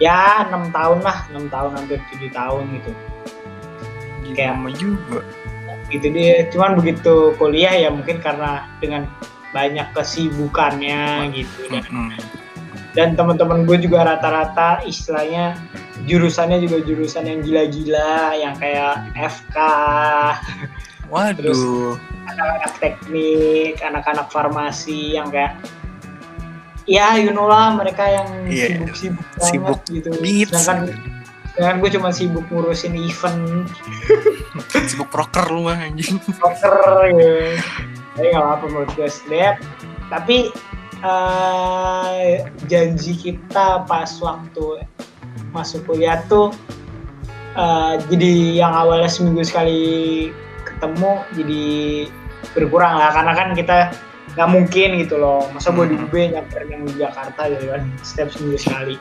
[0.00, 1.28] ya enam tahun lah.
[1.28, 2.92] Enam tahun hampir tujuh tahun gitu.
[4.30, 5.20] Kayak- lama juga.
[5.90, 6.46] gitu dia.
[6.48, 9.10] Cuman begitu kuliah ya mungkin karena dengan
[9.50, 11.66] banyak kesibukannya gitu.
[11.66, 12.14] dan Mm-mm.
[12.96, 15.54] Dan teman-teman gue juga rata-rata istilahnya
[16.10, 19.56] jurusannya juga jurusan yang gila-gila yang kayak FK
[21.10, 21.94] waduh.
[22.30, 25.58] Anak-anak teknik anak-anak farmasi yang kayak
[26.86, 30.08] ya you know lah mereka yang Iya, sibuk-sibuk banget sibuk gitu.
[30.18, 30.50] beats.
[30.50, 30.98] sedangkan
[31.54, 33.66] sedangkan gue cuma sibuk ngurusin event.
[34.90, 36.18] Sibuk proker lu mah anjing.
[36.38, 36.74] Poker
[37.14, 37.58] ya
[38.20, 39.08] tapi nggak apa-apa menurut gue
[40.10, 40.36] tapi
[41.00, 44.84] eh, janji kita pas waktu
[45.50, 46.54] masuk kuliah tuh
[47.56, 49.80] eh, jadi yang awalnya seminggu sekali
[50.64, 51.64] ketemu jadi
[52.56, 53.78] berkurang lah karena kan kita
[54.30, 55.42] nggak mungkin gitu loh.
[55.50, 56.06] Masa gue di Hmm.
[56.06, 58.94] UB nyamperin yang di Jakarta gitu kan setiap seminggu sekali.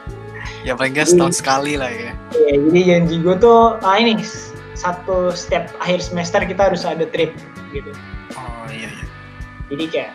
[0.66, 2.12] Ya paling nggak setahun sekali lah ya.
[2.34, 4.18] Ya, jadi janji gue tuh ah ini
[4.74, 7.32] satu step akhir semester kita harus ada trip
[7.72, 7.94] gitu.
[8.34, 9.06] Oh iya iya.
[9.70, 10.12] Jadi kayak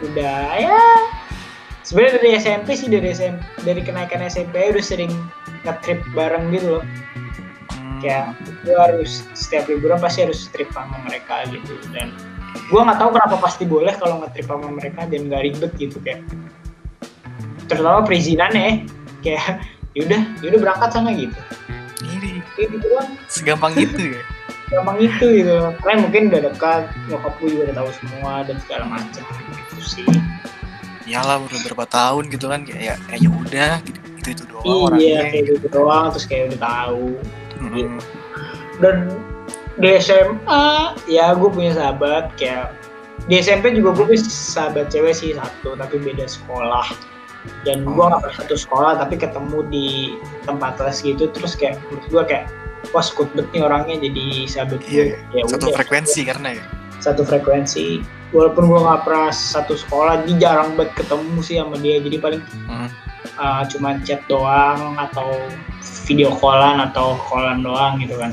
[0.00, 0.80] udah ya
[1.90, 5.10] sebenarnya dari SMP sih dari SMP dari kenaikan SMP udah sering
[5.66, 6.84] nge-trip bareng gitu loh.
[7.74, 11.74] Hmm, kayak gue harus setiap liburan pasti harus trip sama mereka gitu.
[11.90, 12.14] Dan
[12.70, 16.22] gue nggak tahu kenapa pasti boleh kalau nge-trip sama mereka dan nggak ribet gitu kayak.
[17.66, 18.70] Terutama perizinan ya
[19.26, 19.66] kayak
[19.98, 21.40] yaudah yaudah berangkat sana gitu.
[22.06, 23.10] Ini kayak gitu doang.
[23.26, 24.22] Segampang itu ya?
[24.70, 25.74] Gampang itu gitu.
[25.82, 30.06] Kalian mungkin udah dekat nyokap gue juga udah tahu semua dan segala macam gitu sih
[31.10, 34.78] iyalah baru beberapa tahun gitu kan kayak ya ya udah gitu itu itu doang iya
[34.86, 35.20] orangnya.
[35.26, 37.06] kayak gitu doang terus kayak udah tahu.
[37.60, 37.98] Mm-mm.
[38.80, 38.96] dan
[39.76, 40.68] di SMA
[41.10, 42.72] ya gue punya sahabat kayak
[43.28, 46.88] di SMP juga gue punya sahabat cewek sih satu tapi beda sekolah.
[47.64, 49.88] Dan gue nggak pernah satu sekolah tapi ketemu di
[50.44, 52.46] tempat les gitu terus kayak menurut gue kayak
[52.92, 55.76] wah skut nih orangnya jadi sahabat gue Iya, ya satu udah.
[55.80, 56.64] frekuensi karena ya.
[57.00, 61.98] Satu frekuensi walaupun gue nggak pernah satu sekolah dia jarang banget ketemu sih sama dia
[61.98, 62.88] jadi paling Hmm.
[63.36, 65.34] uh, cuma chat doang atau
[66.06, 68.30] video callan atau callan doang gitu kan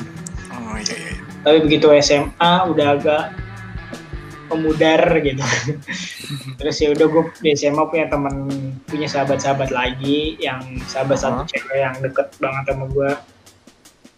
[0.54, 1.24] oh iya iya iya.
[1.42, 3.24] tapi begitu SMA udah agak
[4.48, 5.44] pemudar gitu
[6.56, 8.36] terus ya udah gue di SMA punya temen
[8.88, 11.50] punya sahabat-sahabat lagi yang sahabat satu Uh-huh.
[11.52, 13.12] cewek yang deket banget sama gue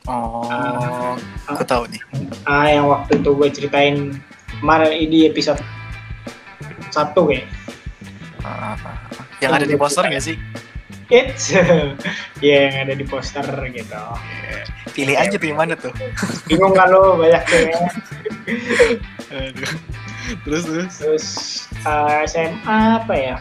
[0.06, 1.14] oh
[1.46, 2.02] aku tahu nih
[2.46, 3.98] ah yang waktu itu gue ceritain
[4.58, 5.62] kemarin di episode
[6.90, 7.46] satu kayak
[9.40, 10.38] yang ada di poster nggak sih
[11.10, 11.50] It's
[12.46, 13.42] ya yang ada di poster
[13.74, 13.98] gitu.
[14.46, 14.62] Ya,
[14.94, 15.90] pilih aja pilih mana tuh
[16.50, 17.42] Bingung kan lo banyak.
[19.34, 19.74] Aduh.
[20.46, 21.26] terus terus Terus
[21.90, 23.36] uh, SMA apa ya?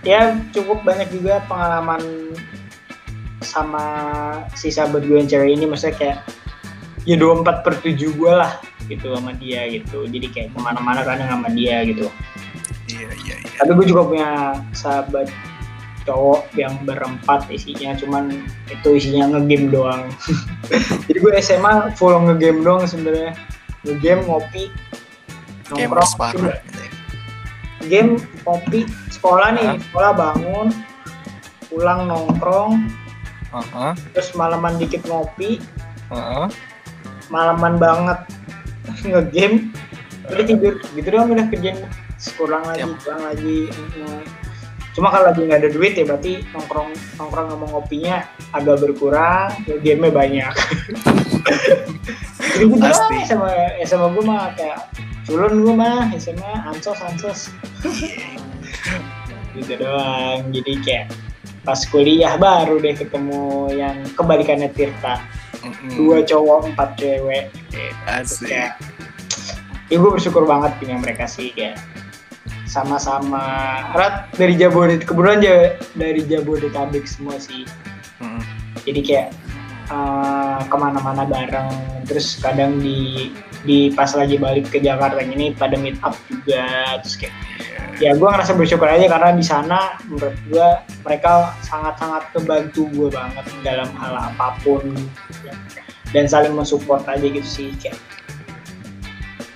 [0.00, 2.32] Ya cukup banyak juga pengalaman
[3.44, 3.84] sama
[4.56, 6.18] si sahabat gue yang cewek ini maksudnya kayak
[7.02, 10.06] ya 24 per 7 gue lah gitu sama dia gitu.
[10.06, 12.06] Jadi kayak ke mana-mana kadang sama dia gitu.
[12.90, 13.56] Iya iya iya.
[13.58, 14.30] Tapi gue juga punya
[14.76, 15.30] sahabat
[16.02, 20.02] cowok yang berempat isinya cuman itu isinya ngegame doang.
[21.08, 23.34] Jadi gue SMA full ngegame doang sebenarnya.
[23.82, 24.70] Ngegame ngopi
[25.72, 26.58] nongkrong ya.
[27.88, 30.68] game kopi sekolah nih sekolah bangun
[31.72, 32.78] pulang nongkrong
[33.52, 35.60] Heeh, terus malaman dikit ngopi.
[36.08, 36.46] Heeh.
[37.32, 38.18] Malaman banget.
[39.08, 39.72] Ngegame.
[40.28, 40.74] Udah tidur.
[40.92, 41.88] Gitu doang udah kerjaan
[42.38, 43.02] kurang lagi Yap.
[43.02, 43.58] kurang lagi.
[44.92, 48.16] Cuma kalau lagi nggak ada duit ya berarti nongkrong nongkrong sama ngopinya
[48.54, 49.50] agak berkurang.
[49.82, 50.54] Game banyak.
[52.38, 53.16] Jadi gitu Pasti.
[53.16, 53.48] doang sama
[53.88, 54.44] sama gue mah.
[54.54, 54.78] Kayak
[55.26, 57.40] culun gue mah SMA ansos ansos.
[59.52, 60.48] Gitu doang.
[60.48, 61.06] Jadi kayak
[61.62, 65.90] pas kuliah baru deh ketemu yang kebalikannya Tirta Mm-mm.
[65.94, 67.44] dua cowok empat cewek
[68.10, 68.50] Asik.
[68.50, 68.78] kayak
[69.88, 71.78] ya gue bersyukur banget punya mereka sih kayak
[72.66, 73.44] sama-sama
[73.92, 75.56] rat dari Jabodetabek kebetulan aja
[75.92, 77.68] dari Jabodetabek semua sih
[78.18, 78.42] Mm-mm.
[78.88, 79.28] jadi kayak
[79.92, 81.70] eh, ke mana-mana bareng
[82.08, 83.30] terus kadang di
[83.62, 87.34] di pas lagi balik ke Jakarta ini pada meet up juga terus kayak
[88.02, 89.78] ya gue ngerasa bersyukur aja karena di sana
[90.10, 90.68] menurut gue
[91.06, 94.82] mereka sangat-sangat kebantu gue banget dalam hal apa pun
[96.10, 97.98] dan saling mensupport aja gitu sih kayak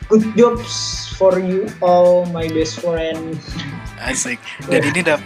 [0.07, 3.38] good jobs for you all my best friend
[3.96, 4.36] Asik.
[4.68, 5.20] Dan ini dap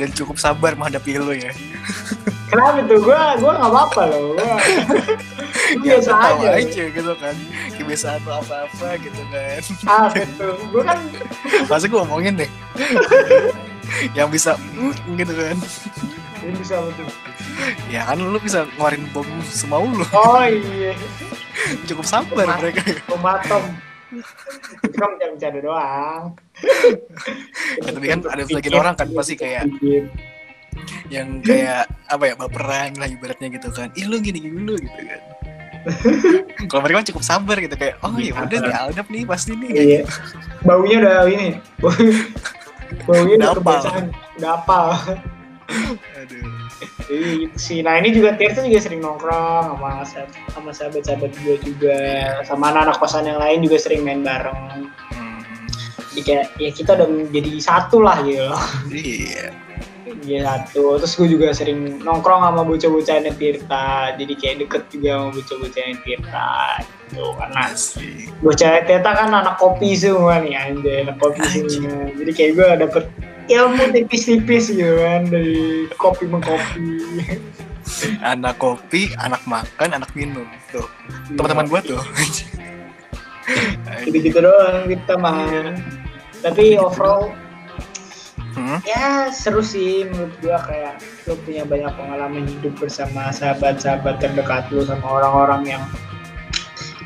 [0.00, 1.52] dan cukup sabar menghadapi lo ya.
[2.50, 4.44] kenapa tuh gue gue nggak apa-apa loh gue
[5.70, 7.36] Ya biasa tahu aja aja gitu kan.
[7.72, 9.62] Kebiasaan lo apa-apa gitu kan.
[9.86, 10.98] ah betul gue kan
[11.64, 12.50] Masa gue ngomongin deh.
[14.12, 15.56] yang bisa mm, gitu kan.
[16.40, 17.06] ini bisa betul
[17.86, 20.02] Ya kan lu bisa ngeluarin bom semau lu.
[20.10, 20.94] oh iya
[21.84, 22.82] Cukup sabar Ma- mereka.
[23.04, 23.62] tomatom
[24.92, 26.34] kan bercanda doang
[27.78, 29.70] Ya, tapi kan ada sebagian orang kan pasti kayak
[31.08, 33.90] yang kayak apa ya baperan lah ibaratnya gitu kan.
[33.92, 35.20] Ih lu gini gini lu gitu kan.
[36.68, 40.00] Kalau mereka cukup sabar gitu kayak oh ya udah nih Aldap nih pasti nih iya
[40.60, 41.88] baunya udah ini bau
[43.08, 44.04] baunya Udah kebiasaan
[44.36, 44.86] udah apal
[46.20, 46.44] Aduh.
[47.08, 47.78] Gitu sih.
[47.80, 51.98] Nah ini juga Tirta juga sering nongkrong sama sa- sama sahabat-sahabat gue juga,
[52.42, 54.90] sama anak-anak kosan yang lain juga sering main bareng.
[55.14, 55.38] Hmm,
[56.10, 58.62] Jadi kayak ya kita udah menjadi satu lah gitu loh.
[58.90, 59.54] iya.
[60.10, 60.98] Jadi satu.
[60.98, 64.14] Terus gue juga sering nongkrong sama bocah-bocahnya Tirta.
[64.18, 66.52] Jadi kayak deket juga sama bocah-bocahnya Tirta.
[66.82, 67.26] Gitu.
[67.38, 67.62] Karena
[68.42, 72.10] bocah Tirta kan anak kopi semua nih anjay, anak kopi semua.
[72.14, 73.04] Jadi kayak gue dapet
[73.50, 76.86] ilmu tipis-tipis gitu kan dari kopi mengkopi.
[78.22, 80.46] Anak kopi, anak makan, anak minum.
[80.70, 80.86] Tuh,
[81.34, 81.98] teman-teman gua tuh.
[84.06, 85.74] gitu-gitu doang kita mah
[86.40, 87.34] tapi overall
[88.50, 88.82] Hmm?
[88.82, 90.98] ya seru sih menurut gua kayak
[91.30, 95.82] lu punya banyak pengalaman hidup bersama sahabat-sahabat terdekat lu sama orang-orang yang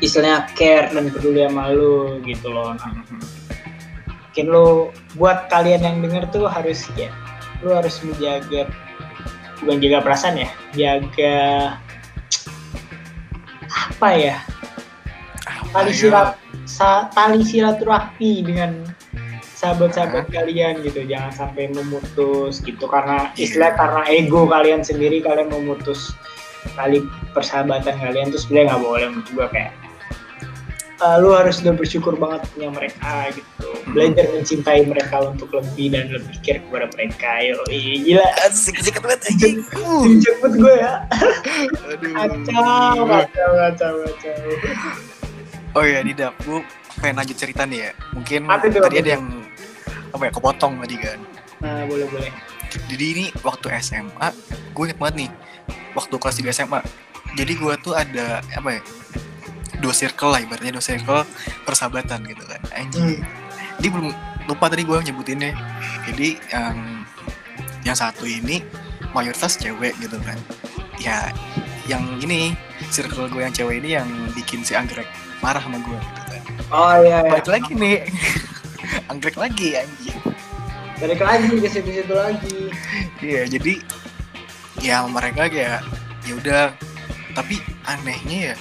[0.01, 2.91] istilahnya care dan peduli sama lu gitu loh nah,
[4.35, 7.13] mungkin lu buat kalian yang denger tuh harus ya
[7.61, 8.65] lu harus menjaga
[9.61, 11.37] bukan jaga perasaan ya jaga
[13.71, 14.35] apa ya
[15.71, 15.99] tali Ayo.
[16.09, 16.29] silat
[17.15, 18.71] tali silaturahmi dengan
[19.55, 22.85] sahabat-sahabat kalian gitu jangan sampai memutus gitu.
[22.85, 23.47] Karena Iya.
[23.49, 26.11] istilah karena ego kalian sendiri kalian memutus
[26.75, 26.99] tali
[27.31, 29.71] persahabatan kalian terus sebenarnya nggak boleh menurut gua kayak
[30.95, 33.69] eh, lu harus udah bersyukur banget punya mereka gitu.
[33.91, 38.27] Belajar mencintai mereka untuk lebih dan lebih care kepada mereka yo gila.
[38.47, 39.57] Asik, asik banget anjing.
[39.75, 40.93] Uh, cepet gue ya.
[41.85, 42.11] Aduh.
[42.15, 44.39] kacau kacau kacau kacau.
[45.75, 46.63] Oh iya, Dida, gue
[47.03, 47.91] pengen lanjut cerita nih ya.
[48.15, 49.44] Mungkin Apa tadi ada yang
[50.15, 51.19] apa ya kepotong tadi kan.
[51.59, 52.31] nah boleh boleh
[52.91, 54.27] Jadi ini waktu SMA,
[54.75, 55.29] gue inget banget nih,
[55.95, 56.79] waktu kelas 3 SMA.
[57.39, 58.81] Jadi gue tuh ada apa ya,
[59.79, 61.23] dua circle lah ibaratnya dua circle
[61.63, 62.59] persahabatan gitu kan.
[62.75, 63.23] Anjing.
[63.79, 64.11] Dia belum
[64.47, 65.55] lupa tadi gue nyebutinnya.
[66.09, 66.75] Jadi yang
[67.85, 68.59] yang satu ini
[69.15, 70.35] mayoritas cewek gitu kan.
[70.99, 71.31] Ya
[71.87, 72.57] yang ini
[72.91, 75.07] circle gue yang cewek ini yang bikin si anggrek
[75.39, 76.41] marah sama gue gitu kan.
[76.73, 77.97] oh iya iya Balik lagi nih.
[79.11, 80.19] anggrek lagi anjing.
[80.95, 82.71] balik lagi ke situ-situ lagi.
[83.19, 83.73] Iya, jadi
[84.79, 85.83] ya mereka kayak
[86.23, 86.63] ya udah.
[87.35, 88.55] Tapi anehnya ya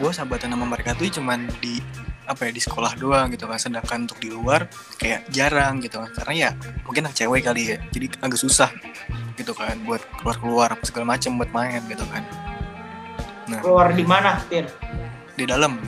[0.00, 1.76] gue sahabatan sama mereka tuh cuman di
[2.24, 3.60] apa ya di sekolah doang gitu kan.
[3.60, 4.64] Sedangkan untuk di luar
[4.96, 6.08] kayak jarang gitu kan.
[6.16, 6.50] Karena ya
[6.88, 7.78] mungkin anak cewek kali ya.
[7.92, 8.72] Jadi agak susah
[9.36, 12.24] gitu kan buat keluar keluar apa segala macam buat main gitu kan.
[13.44, 13.60] Nah.
[13.60, 14.64] Keluar di mana Tir?
[15.34, 15.78] Di dalam.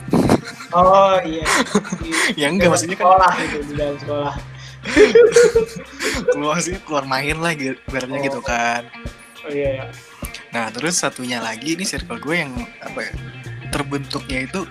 [0.71, 1.43] Oh iya.
[1.99, 4.35] Di ya enggak maksudnya kan sekolah gitu di dalam sekolah.
[6.27, 8.25] Keluar sih keluar main lah gitu ibaratnya Oh.
[8.25, 8.83] gitu kan.
[9.43, 9.87] Oh iya ya
[10.47, 13.11] nah terus satunya lagi ini circle gue yang apa ya
[13.67, 14.63] terbentuknya itu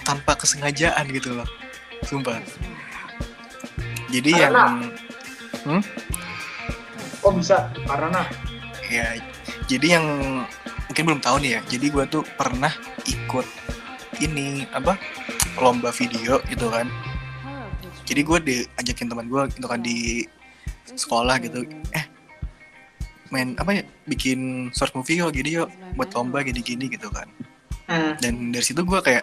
[0.00, 1.48] tanpa kesengajaan gitu loh
[2.02, 2.38] sumpah.
[4.08, 5.82] Jadi yang Karena-
[7.18, 7.58] kok bisa.
[7.84, 8.22] Karena
[8.86, 9.18] ya
[9.66, 10.06] jadi yang
[10.86, 12.70] mungkin belum tahu nih ya jadi gue tuh pernah
[13.04, 13.46] ikut
[14.22, 14.96] ini apa
[15.60, 16.88] lomba video gitu kan.
[18.06, 20.24] Jadi gue diajakin teman gue gitu kan di
[20.94, 21.66] sekolah gitu.
[21.92, 22.04] Eh
[23.34, 27.26] main apa ya bikin short movie yuk gini yuk buat lomba gini-gini gitu kan.
[27.86, 28.18] Hmm.
[28.18, 29.22] dan dari situ gue kayak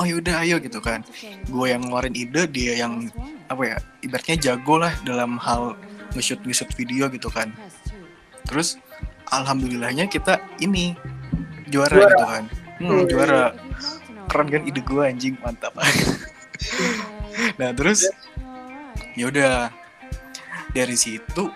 [0.00, 1.04] oh yaudah ayo gitu kan.
[1.48, 3.08] Gue yang ngeluarin ide dia yang
[3.52, 5.76] apa ya ibaratnya jago lah dalam hal
[6.16, 7.52] nge-shoot nge-shoot video gitu kan.
[8.48, 8.80] Terus
[9.28, 10.96] alhamdulillahnya kita ini
[11.68, 12.08] juara, Juara.
[12.08, 12.44] gitu kan.
[12.78, 13.42] Hmm, juara
[14.28, 15.34] keren kan ide gue anjing.
[15.40, 15.74] Mantap.
[17.54, 18.02] Nah terus?
[19.14, 19.70] Ya udah.
[20.74, 21.50] Dari situ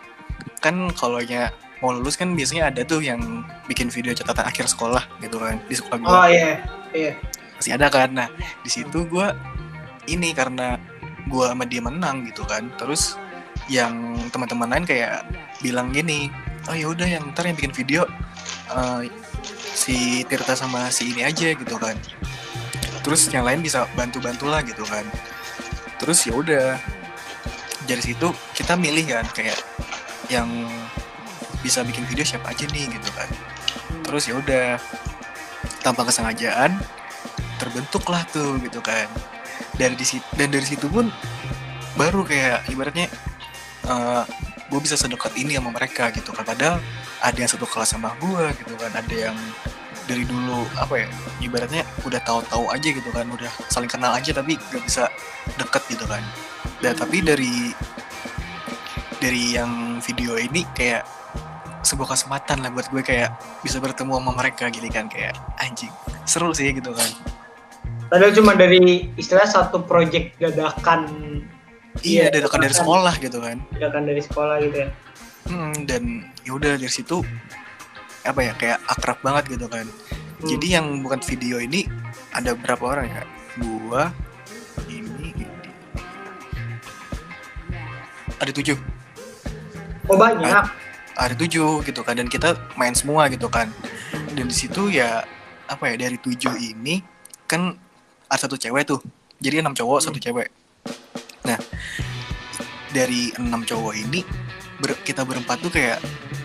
[0.63, 1.19] kan kalau
[1.83, 5.75] mau lulus kan biasanya ada tuh yang bikin video catatan akhir sekolah gitu kan di
[5.75, 6.63] sekolah gue oh iya
[6.95, 7.13] iya.
[7.59, 8.15] Masih ada kan.
[8.15, 8.31] Nah
[8.63, 9.27] di situ gue
[10.07, 10.79] ini karena
[11.27, 12.71] gue sama dia menang gitu kan.
[12.79, 13.19] Terus
[13.71, 15.27] yang teman-teman lain kayak
[15.63, 16.31] bilang gini
[16.67, 18.03] oh ya udah yang ntar yang bikin video
[18.75, 19.07] eh,
[19.73, 21.95] si Tirta sama si ini aja gitu kan
[23.03, 25.05] terus yang lain bisa bantu-bantu lah gitu kan.
[25.99, 26.79] Terus ya udah.
[27.83, 29.59] Dari situ kita milih kan kayak
[30.31, 30.47] yang
[31.67, 33.29] bisa bikin video siapa aja nih gitu kan.
[34.07, 34.79] Terus ya udah.
[35.83, 36.79] Tanpa kesengajaan
[37.59, 39.11] terbentuklah tuh gitu kan.
[39.75, 40.07] Dari di
[40.39, 41.11] dan dari situ pun
[41.99, 43.11] baru kayak ibaratnya
[44.73, 46.47] gue bisa sedekat ini sama mereka gitu kan.
[46.47, 46.79] Padahal
[47.23, 49.37] ada yang satu kelas sama gue gitu kan ada yang
[50.07, 54.59] dari dulu apa ya ibaratnya udah tahu-tahu aja gitu kan udah saling kenal aja tapi
[54.59, 55.07] gak bisa
[55.59, 56.23] deket gitu kan.
[56.83, 57.71] Dan tapi dari
[59.23, 61.07] dari yang video ini kayak
[61.83, 63.31] sebuah kesempatan lah buat gue kayak
[63.63, 65.91] bisa bertemu sama mereka gitu kan kayak anjing
[66.27, 67.11] seru sih gitu kan.
[68.11, 71.09] Padahal cuma dari istilah satu project dadakan.
[72.05, 73.57] Iya Iya, dadakan dari sekolah gitu kan.
[73.73, 74.89] Dadakan dari sekolah gitu ya.
[75.49, 77.21] Hmm, dan yaudah dari situ
[78.23, 79.87] apa ya kayak akrab banget gitu kan.
[79.87, 80.49] Hmm.
[80.49, 81.87] jadi yang bukan video ini
[82.35, 83.23] ada berapa orang ya?
[83.61, 84.11] Gua
[84.89, 85.47] ini, ini.
[88.41, 88.79] ada tujuh.
[90.11, 90.65] Oh banyak.
[91.13, 93.71] Ada tujuh gitu kan dan kita main semua gitu kan.
[94.33, 95.23] Dan di situ ya
[95.69, 97.05] apa ya dari tujuh ini
[97.47, 97.77] kan
[98.27, 98.99] ada satu cewek tuh.
[99.39, 100.51] Jadi enam cowok satu cewek.
[101.47, 101.59] Nah
[102.93, 104.21] dari enam cowok ini
[104.79, 105.99] ber- kita berempat tuh kayak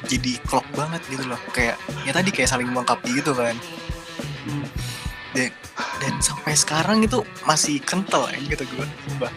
[0.05, 3.55] jadi klop banget gitu loh kayak ya tadi kayak saling melengkapi gitu kan
[5.32, 5.51] dan,
[5.99, 9.32] dan sampai sekarang itu masih kental ya gitu gue sumpah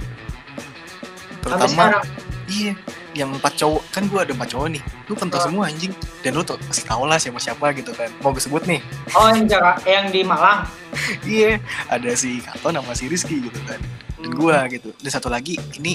[1.40, 2.02] terutama
[2.50, 2.74] Iya,
[3.14, 4.82] yang empat cowok kan gue ada empat cowok nih.
[5.06, 5.46] Lu kental Ah.
[5.46, 5.94] semua anjing.
[6.18, 8.10] Dan lu tuh kasih tau lah siapa siapa gitu kan.
[8.18, 8.82] Mau gue sebut nih.
[9.14, 10.66] oh yang Jaka, yang di Malang
[11.22, 13.78] Iya, ada si Katon sama si Rizky gitu kan.
[14.18, 14.90] Dan gue gitu.
[14.98, 15.94] Dan satu lagi ini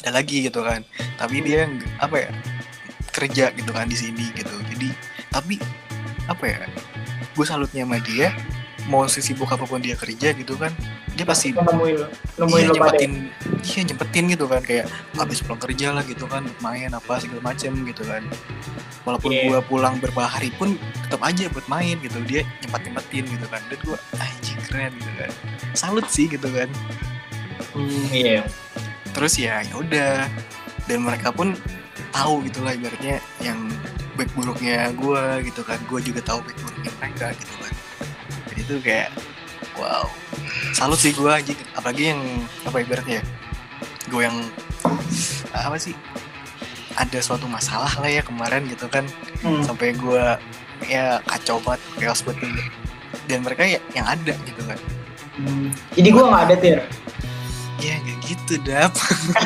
[0.00, 0.80] ada lagi gitu kan.
[1.16, 2.30] Tapi dia nggak- apa ya
[3.10, 4.54] kerja gitu kan di sini gitu.
[4.70, 4.88] Jadi
[5.28, 5.56] tapi
[6.26, 6.58] apa ya?
[7.32, 8.32] Gue salutnya sama dia.
[8.88, 10.72] Mau sibuk apa pun dia kerja gitu kan,
[11.14, 12.00] dia pasti nemuin
[12.58, 13.12] iya, nyempetin
[13.60, 17.76] iya nyempetin gitu kan kayak habis pulang kerja lah gitu kan main apa segala macem
[17.84, 18.24] gitu kan
[19.04, 19.42] walaupun Iya.
[19.46, 20.74] gua pulang beberapa hari pun
[21.06, 25.12] tetap aja buat main gitu dia nyempet nyempetin gitu kan dan gua anjing keren gitu
[25.12, 25.30] kan
[25.76, 26.70] salut sih gitu kan
[27.70, 28.42] Hmm, iya
[29.12, 30.26] terus ya ya udah.
[30.88, 31.54] Dan mereka pun
[32.10, 33.70] tahu gitu lah ibaratnya yang
[34.18, 35.78] baik buruknya gua gitu kan.
[35.86, 37.72] Gua juga tahu baik buruknya mereka gitu kan.
[38.50, 39.10] Jadi itu kayak
[39.78, 40.06] wow.
[40.74, 41.58] Salut sih gua anjing.
[41.78, 42.20] Apalagi yang
[42.66, 43.24] apa ibaratnya ya
[44.10, 44.38] gue yang
[45.54, 45.94] apa sih
[46.98, 49.06] ada suatu masalah lah ya kemarin gitu kan.
[49.40, 49.62] Hmm.
[49.64, 50.36] sampai gua
[50.84, 52.50] ya kacau banget chaos banget
[53.30, 54.78] dan mereka ya yang ada gitu kan.
[55.40, 55.72] Hmm.
[55.96, 56.78] jadi gua nggak ada tir
[57.80, 58.92] ya nggak gitu dap.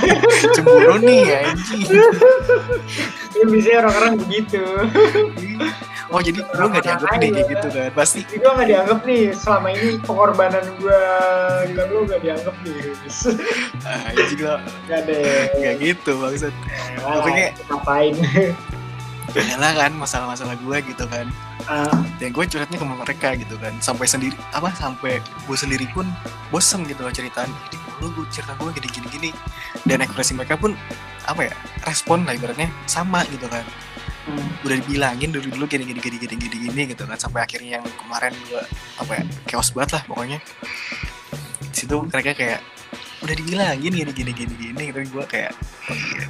[0.55, 1.87] Cemburu nih anjing.
[3.35, 4.62] Ya biasanya orang-orang begitu.
[6.12, 8.20] Oh jadi lu gak dianggap nih kayak gitu kan Pasti.
[8.22, 11.01] Jadi gua nggak dianggap nih selama ini pengorbanan gua
[11.66, 12.76] dengan lu nggak dianggap nih
[14.14, 15.16] anjing lah nggak ada
[15.59, 16.55] Gak gitu maksud.
[17.03, 18.14] Ah, Pokoknya ngapain?
[19.35, 21.26] Adalah kan masalah-masalah gue gitu kan.
[21.66, 21.91] Ah,
[22.22, 23.72] Dan gue curhatnya ke mereka gitu kan.
[23.82, 26.07] Sampai sendiri Apa sampai gue sendiri pun
[26.55, 27.51] bosen gitu loh ceritaan.
[27.51, 29.30] Ini lu gue cerita gue gini-gini gini
[29.86, 30.74] Dan ekspresi mereka pun
[31.28, 31.55] Apa ya
[31.86, 33.62] Respon lah ibaratnya Sama gitu kan.
[34.24, 34.49] Hmm.
[34.64, 37.86] Udah dibilangin dulu dulu gini gini gini gini gini gini gitu kan Sampai akhirnya yang
[38.01, 38.62] kemarin gue
[38.99, 40.38] Apa ya Chaos banget lah pokoknya.
[41.70, 42.61] Di situ mereka kayak
[43.24, 44.99] udah dibilangin gini gini gini gini gitu.
[45.20, 45.53] Gue kayak
[45.88, 46.26] oh iya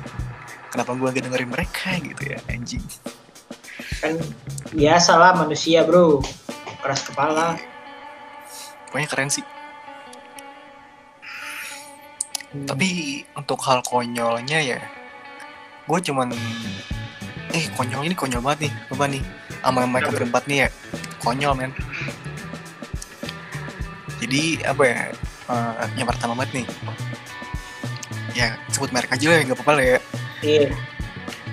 [0.75, 1.95] kenapa gue gak dengerin mereka?
[2.03, 2.83] gitu ya anjing.
[4.03, 4.19] Kan
[4.75, 6.19] biasalah manusia bro.
[6.83, 7.55] Keras kepala.
[8.91, 9.54] Pokoknya keren sih
[12.55, 12.71] Hmm.
[12.71, 12.87] tapi
[13.35, 14.79] untuk hal konyolnya ya
[15.85, 16.31] gue cuman
[17.51, 19.23] eh konyol ini konyol banget nih apa nih
[19.59, 20.17] sama mereka Kenapa?
[20.23, 20.69] berempat nih ya
[21.19, 21.73] konyol men
[24.23, 24.99] jadi apa ya
[25.51, 26.67] eh, yang pertama banget nih
[28.35, 29.99] ya sebut merek aja lah ya nggak apa-apa lah ya
[30.43, 30.69] iya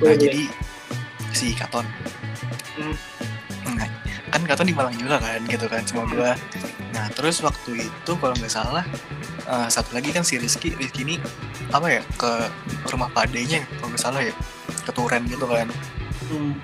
[0.01, 0.41] nah jadi
[1.33, 1.85] si Katon
[2.71, 2.95] Hmm.
[3.77, 3.85] nah,
[4.31, 6.33] kan Katon di Malang juga kan gitu kan sama gua
[6.95, 8.81] nah terus waktu itu kalau nggak salah
[9.45, 11.15] eh, satu lagi kan si Rizky Rizky ini
[11.71, 12.31] apa ya ke
[12.89, 14.33] rumah Pak Adenya kalau nggak salah ya
[14.83, 15.67] keturen gitu kan
[16.31, 16.55] Hmm.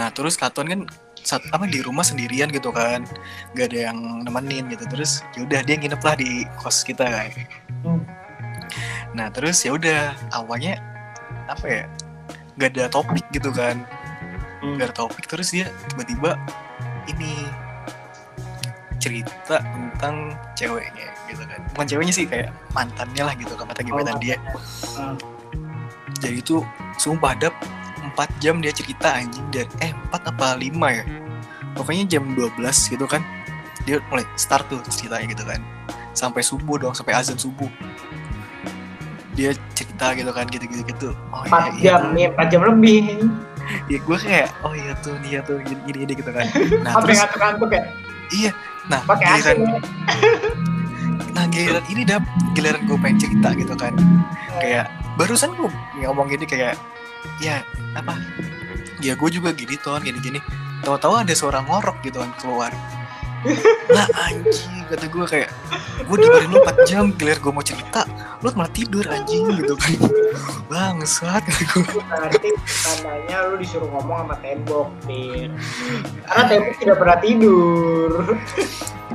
[0.00, 0.80] nah terus Katon kan
[1.20, 3.04] saat apa di rumah sendirian gitu kan
[3.52, 7.28] gak ada yang nemenin gitu terus yaudah dia nginep lah di kos kita kan
[7.84, 8.00] Hmm.
[9.12, 10.80] nah terus ya udah awalnya
[11.52, 11.84] apa ya
[12.56, 13.84] gak ada topik gitu kan
[14.64, 14.80] Hmm.
[14.80, 16.40] gak ada topik terus dia tiba-tiba
[17.04, 17.44] ini
[18.96, 21.60] cerita tentang ceweknya gitu kan.
[21.72, 24.20] Bukan ceweknya sih kayak mantannya lah gitu kata gebetan Oh.
[24.20, 24.36] dia.
[24.98, 25.14] Hmm.
[26.20, 26.60] jadi itu
[26.98, 27.54] sumpah dap
[28.12, 31.04] 4 jam dia cerita anjing dari eh 4 apa 5 ya?
[31.72, 32.60] Pokoknya jam 12
[32.92, 33.22] gitu kan
[33.86, 35.62] dia mulai start tuh ceritanya gitu kan.
[36.12, 37.70] Sampai subuh dong sampai azan subuh.
[39.32, 41.08] Dia cerita gitu kan gitu-gitu gitu.
[41.32, 43.00] Oh empat iya, jam nih empat jam lebih.
[43.86, 46.44] Iya gue kayak oh iya tuh iya tuh gini gini, gini gitu kan.
[46.84, 47.82] Nah sampai terus ngantuk-ngantuk ya?
[48.30, 48.50] Iya
[48.90, 49.56] nah pakai giliran
[51.30, 52.22] nah giliran ini dap
[52.52, 53.94] giliran gue pengen cerita gitu kan.
[54.58, 55.70] Kayak barusan gue
[56.02, 56.74] ngomong gini kayak
[57.38, 57.62] ya
[57.94, 58.18] apa?
[59.00, 60.38] Ya gue juga gini ton gini gini
[60.84, 62.72] tahu-tahu ada suara ngorok gitu kan keluar.
[63.88, 65.48] Lah anjing kata gue kayak
[66.04, 68.04] gue dengerin lu 4 jam gilir gue mau cerita
[68.44, 69.96] lu malah tidur anjing gitu kan.
[70.68, 72.52] Bangsat gue berarti
[72.84, 75.48] tandanya lu disuruh ngomong sama tembok Dir.
[76.28, 78.12] karena tembok tidak pernah tidur.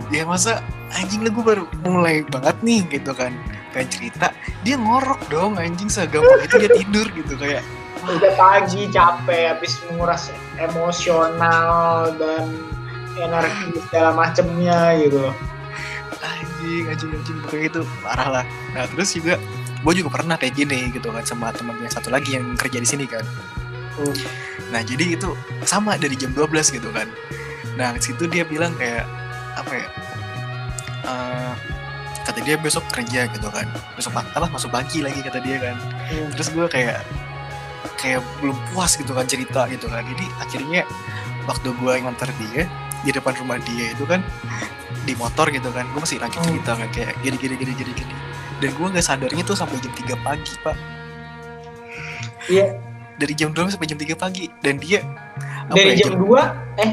[0.09, 3.35] Ya masa anjing lah gue baru mulai banget nih gitu kan.
[3.75, 4.31] Pengen cerita
[4.63, 7.63] dia ngorok dong anjing segampang itu dia tidur gitu kayak.
[8.05, 10.31] Udah pagi capek habis menguras
[10.61, 12.45] emosional dan
[13.19, 15.31] energi segala macemnya gitu.
[16.23, 18.45] Anjing anjing anjing pokoknya itu parah lah.
[18.71, 19.35] Nah terus juga
[19.85, 22.87] gue juga pernah kayak gini gitu kan sama temen yang satu lagi yang kerja di
[22.87, 23.25] sini kan.
[23.95, 24.11] Hmm.
[24.75, 25.31] nah jadi itu
[25.63, 27.07] sama dari jam 12 gitu kan.
[27.79, 29.07] Nah situ dia bilang kayak
[29.55, 29.87] apa ya
[31.05, 31.53] eh,
[32.21, 33.65] kata dia besok kerja gitu kan.
[33.93, 35.75] Besok pa- apa masuk pagi lagi kata dia kan.
[36.05, 36.29] Hmm.
[36.33, 37.05] terus gue kayak
[37.95, 40.01] kayak belum puas gitu kan cerita gitu kan.
[40.03, 40.81] Jadi akhirnya
[41.45, 42.65] waktu gue nganter dia
[43.01, 44.25] di depan rumah dia itu kan
[45.01, 45.85] di motor gitu kan.
[45.93, 46.33] Gue masih Hmm.
[46.43, 48.13] cerita kan kayak gini gini gini gini gini.
[48.57, 50.75] Dan gue nggak sadarnya tuh sampai jam 3 pagi pak.
[52.45, 52.77] Iya,
[53.17, 54.45] dari jam 12 sampai jam 3 pagi.
[54.61, 55.01] Dan dia
[55.67, 56.41] dari ya, jam 2
[56.77, 56.91] eh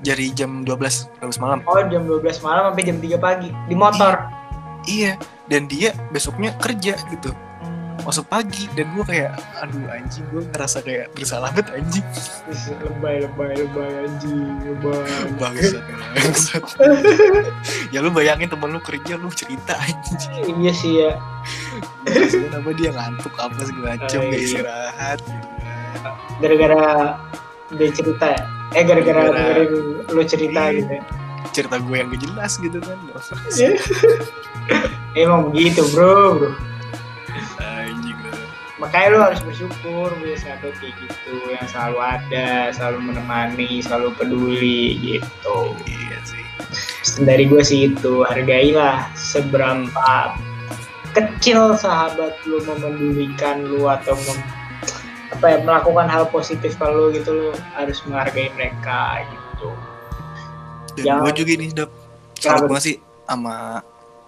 [0.00, 1.58] dari jam 12 12 malam.
[1.64, 3.48] Oh jam 12 malam sampai jam 3 pagi.
[3.66, 4.14] Di motor.
[4.82, 7.30] Iya dan dia besoknya kerja gitu.
[8.00, 12.06] Masuk pagi dan gue kayak aduh anjing gue ngerasa kayak bersalah banget anjing.
[12.80, 15.04] Lebay lebay lebay anjing lebay.
[15.40, 15.84] Bangsat
[16.16, 16.64] bangsat.
[17.92, 20.16] Ya lu bayangin temen lu kerja lu cerita anjing.
[20.48, 21.12] Iya sih ya.
[22.06, 24.46] Maksudnya apa dia ngantuk apa segala macem Oh, gak iya.
[24.48, 26.12] istirahat gitu kan.
[26.40, 26.82] gara-gara
[27.70, 29.70] dia cerita ya eh gara-gara dengerin
[30.08, 30.76] lu cerita Iya.
[30.78, 31.02] gitu ya.
[31.50, 32.98] Cerita gue yang gak jelas gitu kan.
[33.58, 33.74] Iya.
[35.18, 36.50] emang begitu bro bro.
[37.58, 38.18] Anjing
[38.80, 44.96] makanya lu harus bersyukur punya sahabat kayak gitu yang selalu ada selalu menemani selalu peduli
[44.96, 45.76] gitu.
[45.84, 46.40] Iya sih.
[47.04, 50.32] Pesan dari gue sih itu hargailah seberapa
[51.12, 54.48] kecil sahabat lu memedulikan lu atau mem-
[55.40, 59.72] apa ya melakukan hal positif kalau gitu lu harus menghargai mereka gitu.
[61.00, 61.90] Dan Jangan- gue juga ini dap
[62.36, 63.80] salut banget sih sama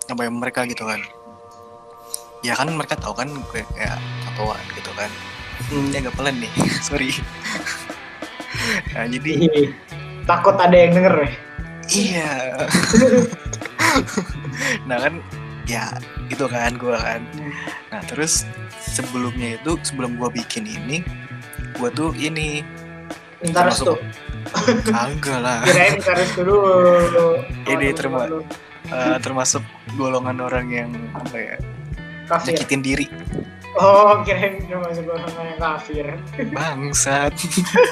[0.08, 1.04] apa yang mereka gitu kan.
[2.40, 5.12] Ya kan mereka tahu kan gue kayak tatoan gitu kan.
[5.68, 5.92] Hmm.
[5.92, 6.52] ya gak pelan nih
[6.88, 7.12] sorry.
[8.96, 9.32] Nah jadi
[10.24, 11.30] takut ada yang denger ya?
[11.92, 12.30] Iya.
[14.88, 15.20] Nah kan
[15.68, 15.92] ya
[16.32, 17.20] gitu kan gue kan.
[17.92, 18.48] Nah terus
[18.82, 21.06] sebelumnya itu sebelum gue bikin ini
[21.78, 22.62] gue tuh ini.
[23.42, 23.98] Ntar restu.
[24.86, 25.64] Kagak lah.
[25.66, 27.42] Kirain ntar restu dulu.
[27.66, 27.90] Ini
[28.30, 28.40] lu.
[28.92, 29.64] Eh, termasuk
[29.96, 31.56] golongan orang yang apa ya
[32.28, 32.54] kafir.
[32.54, 33.06] nyakitin diri.
[33.80, 36.06] Oh kirain termasuk golongan yang kafir.
[36.52, 37.34] Bangsat.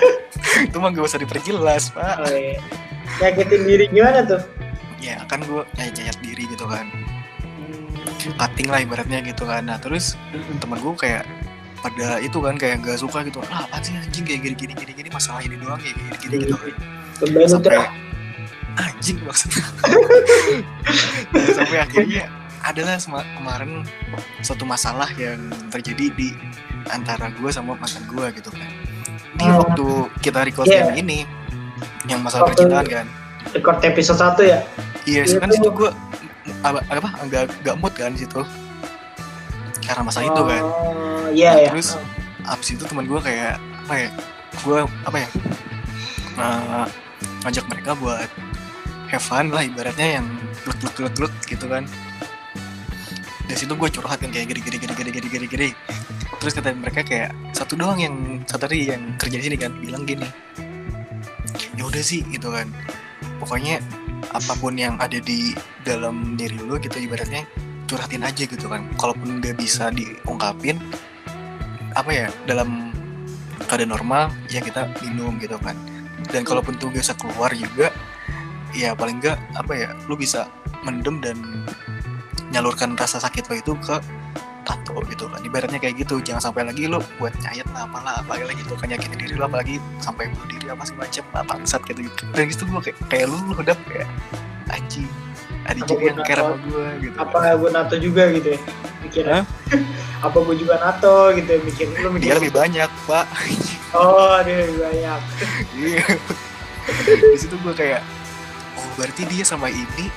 [0.69, 2.15] Itu mah gak usah diperjelas pak.
[2.21, 2.61] Oh iya.
[3.19, 4.43] Nyakitin diri gimana tuh?
[5.01, 6.87] Ya kan gue nyayat nyayat diri gitu kan.
[8.31, 9.65] Cutting lah ibaratnya gitu kan.
[9.65, 10.15] Nah terus
[10.59, 11.25] temen gue kayak
[11.81, 13.41] pada itu kan kayak nggak suka gitu.
[13.47, 16.35] Ah apa sih anjing kayak gini gini gini gini masalah ini doang kayak gini gini
[16.45, 16.57] gitu.
[17.47, 17.77] Sampai
[18.77, 19.65] anjing maksudnya.
[21.57, 22.25] Sampai akhirnya
[22.61, 23.89] adalah kemarin
[24.41, 26.29] suatu masalah yang terjadi di
[26.89, 28.69] antara gue sama mantan gue gitu kan.
[29.33, 29.57] Di Hmm.
[29.59, 29.87] waktu
[30.21, 30.85] kita record Iya.
[30.85, 31.19] yang ini
[32.07, 33.07] yang masalah Waktu- percintaan kan.
[33.51, 34.59] record episode 1 ya.
[35.09, 35.91] iya Iya, kan situ gue
[36.65, 37.11] apa apa?
[37.27, 38.43] Nggak nggak mood kan di situ?
[39.85, 40.63] Karena masalah itu kan.
[40.65, 41.69] Oh, iya Nah, ya.
[41.75, 41.89] terus
[42.47, 44.09] abis itu teman gue kayak apa ya
[44.65, 45.29] gue apa ya
[46.41, 46.87] eh,
[47.47, 48.31] ngajak mereka buat
[49.11, 50.27] have fun lah ibaratnya yang
[50.65, 51.85] gluk gluk gluk gluk gitu kan.
[53.51, 55.47] Dari situ gue curhat kan kayak gini gini gini gini gini gini.
[55.51, 55.69] Gini
[56.41, 60.09] terus kata mereka kayak satu doang yang satu tadi yang kerja di sini kan bilang
[60.09, 60.25] gini
[61.77, 62.69] ya udah sih gitu kan.
[63.41, 63.81] Pokoknya
[64.31, 67.47] apa pun yang ada di dalam diri lu gitu ibaratnya
[67.91, 68.87] curhatin aja gitu kan.
[68.97, 70.79] Kalaupun nggak bisa diungkapin
[71.99, 72.95] apa ya dalam
[73.67, 75.75] keadaan normal ya kita minum gitu kan.
[76.31, 77.91] Dan kalaupun tuh gak bisa keluar juga
[78.71, 80.47] ya paling enggak apa ya lu bisa
[80.87, 81.37] mendem dan
[82.55, 83.99] nyalurkan rasa sakit lo itu ke
[84.63, 88.45] tato gitu kan ibaratnya kayak gitu jangan sampai lagi lu buat nyayat lah apalah apalagi
[88.47, 91.81] lagi gitu kan nyakitin diri lu apalagi sampai bunuh diri apa segala macam apa bangsat
[91.89, 94.09] gitu gitu dan gitu gue kayak kayak lu lu udah kayak
[94.69, 95.09] anjing
[95.61, 98.61] ada juga yang care sama gue gitu Apa gue nato juga gitu ya?
[99.05, 99.41] Mikirnya.
[100.27, 102.25] Apa gue juga nato gitu ya mikir lu mikir.
[102.27, 103.27] dia lebih banyak pak
[103.93, 105.21] Oh, dia lebih banyak.
[105.81, 106.05] Iya.
[107.07, 108.01] di situ gue kayak
[108.75, 110.09] oh berarti dia sama ini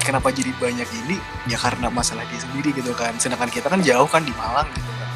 [0.00, 1.16] kenapa jadi banyak ini?
[1.46, 3.14] Ya karena masalah dia sendiri gitu kan.
[3.20, 5.08] Sedangkan kita kan jauh kan di Malang gitu kan.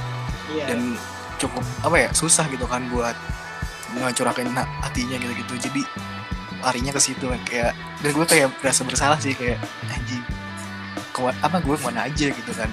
[0.54, 0.64] Iya.
[0.70, 0.80] dan
[1.40, 3.16] cukup apa ya susah gitu kan buat
[3.96, 5.82] ngecurahin ha- hatinya gitu gitu jadi
[6.62, 7.72] larinya ke situ kan kayak
[8.04, 9.58] dan gue kayak berasa bersalah sih kayak
[9.90, 10.22] anjing
[11.10, 12.70] ke apa gue ke mana aja gitu kan.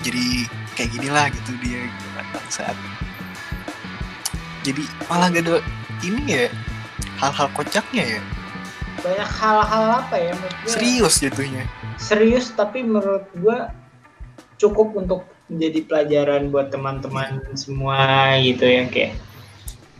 [0.00, 2.76] Jadi kayak gini lah gitu dia gitu kan saat
[4.62, 5.56] jadi malah gak ada
[6.02, 6.46] ini ya
[7.22, 8.20] hal-hal kocaknya ya
[9.00, 11.64] banyak hal-hal apa ya menurut gue serius jatuhnya.
[11.96, 13.72] Serius tapi menurut gua
[14.56, 15.20] cukup untuk
[15.52, 19.14] menjadi pelajaran buat teman-teman semua gitu ya kayak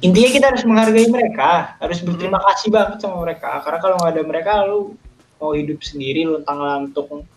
[0.05, 3.61] intinya kita harus menghargai mereka harus berterima kasih banget sama mereka.
[3.65, 4.97] Karena kalau nggak ada mereka lu
[5.37, 7.29] mau hidup sendiri luntang lantung.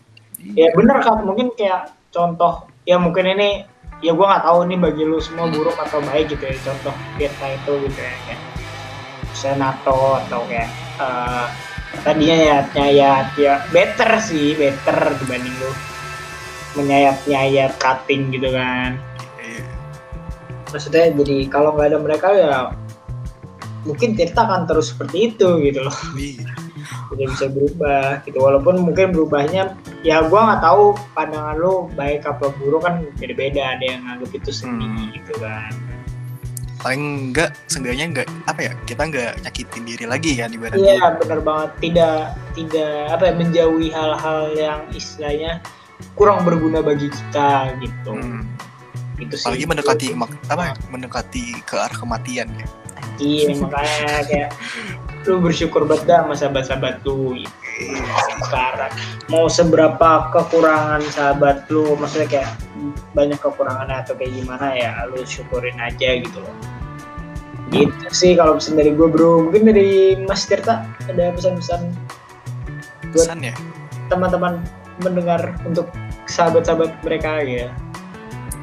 [0.56, 3.68] Ya bener kan mungkin kayak contoh ya mungkin ini
[4.00, 7.46] ya gua nggak tahu nih bagi lu semua buruk atau baik gitu ya contoh kita
[7.52, 8.40] itu gitu ya kayak
[9.36, 10.68] senato atau kayak
[11.00, 11.46] eh,
[12.00, 15.72] tadinya ya nyayat ya better sih better dibanding lu
[16.76, 18.94] menyayat nyayat cutting gitu kan
[19.36, 19.64] Iya.
[20.70, 22.56] maksudnya jadi kalau nggak ada mereka ya
[23.82, 26.46] mungkin Tirta akan terus seperti itu gitu loh Iya.
[27.10, 29.74] tidak bisa berubah gitu walaupun mungkin berubahnya
[30.06, 34.50] ya gua nggak tahu pandangan lu baik apa buruk kan beda-beda ada yang nganggap itu
[34.54, 35.10] seni Hmm.
[35.10, 35.72] gitu kan
[36.80, 41.40] paling enggak seenggaknya enggak apa ya kita enggak nyakitin diri lagi ya ibaratnya iya benar
[41.44, 41.70] banget.
[41.84, 42.18] Tidak
[42.56, 45.60] tidak apa ya menjauhi hal-hal yang istilahnya
[46.16, 48.16] kurang berguna bagi kita gitu.
[48.16, 48.44] Hmm.
[49.20, 49.44] itu sih.
[49.44, 52.66] Apalagi mendekati mak- apa ya, mendekati ke arah kematian ya.
[53.20, 54.50] Iya makanya kayak
[55.28, 57.52] lu bersyukur banget dah sama sahabat-sahabat lu gitu.
[58.48, 58.92] sekarang
[59.28, 62.48] mau seberapa kekurangan sahabat lu maksudnya kayak
[63.14, 66.56] banyak kekurangan atau kayak gimana ya lu syukurin aja gitu loh.
[67.70, 69.46] Gitu sih kalau pesan dari gue bro.
[69.46, 71.80] Mungkin dari Mas Tirta ada pesan-pesan
[73.10, 73.54] Buat- pesan ya?
[74.10, 74.58] teman-teman
[75.00, 75.86] mendengar untuk
[76.26, 77.70] sahabat-sahabat mereka ya.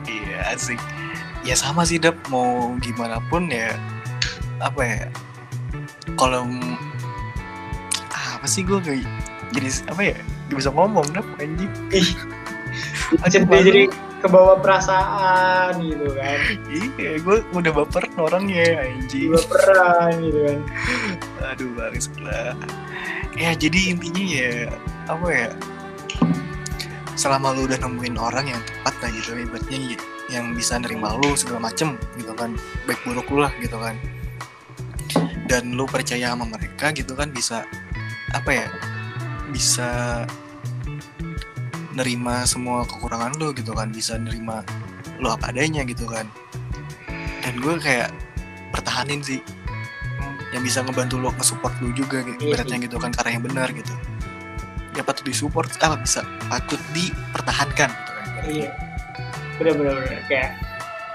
[0.06, 0.80] Iya asik.
[1.48, 3.72] Ya sama sih dap mau gimana pun ya
[4.60, 5.04] apa ya
[6.20, 6.44] kalau
[8.12, 9.08] apa sih gue kayak
[9.56, 10.18] jadi apa ya
[10.52, 11.72] gak bisa ngomong dap anjing.
[13.48, 13.64] Malu.
[13.64, 13.84] jadi
[14.22, 16.40] kebawa perasaan gitu kan.
[16.70, 19.34] Iya gue udah baper orangnya anjing.
[19.34, 20.60] Baperan gitu kan.
[21.54, 22.58] Aduh baris lah.
[23.38, 24.52] Ya jadi intinya ya
[25.06, 25.48] apa ya
[27.18, 31.34] selama lu udah nemuin orang yang tepat lah gitu ibaratnya y- yang bisa nerima lu
[31.38, 32.58] segala macem gitu kan.
[32.90, 33.96] Baik buruk lu lah gitu kan.
[35.48, 37.64] Dan lu percaya sama mereka gitu kan bisa
[38.36, 38.68] apa ya
[39.54, 39.90] bisa
[41.98, 44.62] nerima semua kekurangan lu gitu kan bisa nerima
[45.18, 46.30] lu apa adanya gitu kan.
[47.42, 48.14] Dan gue kayak
[48.70, 49.42] pertahanin sih
[50.54, 53.68] yang bisa ngebantu lo nge-support lu juga gitu, Iya ibaratnya gitu kan karena yang benar
[53.74, 53.94] gitu.
[54.94, 58.70] Ya patut disupport apa bisa patut dipertahankan gitu kan iya.
[59.58, 59.98] Bener-bener
[60.30, 60.54] kayak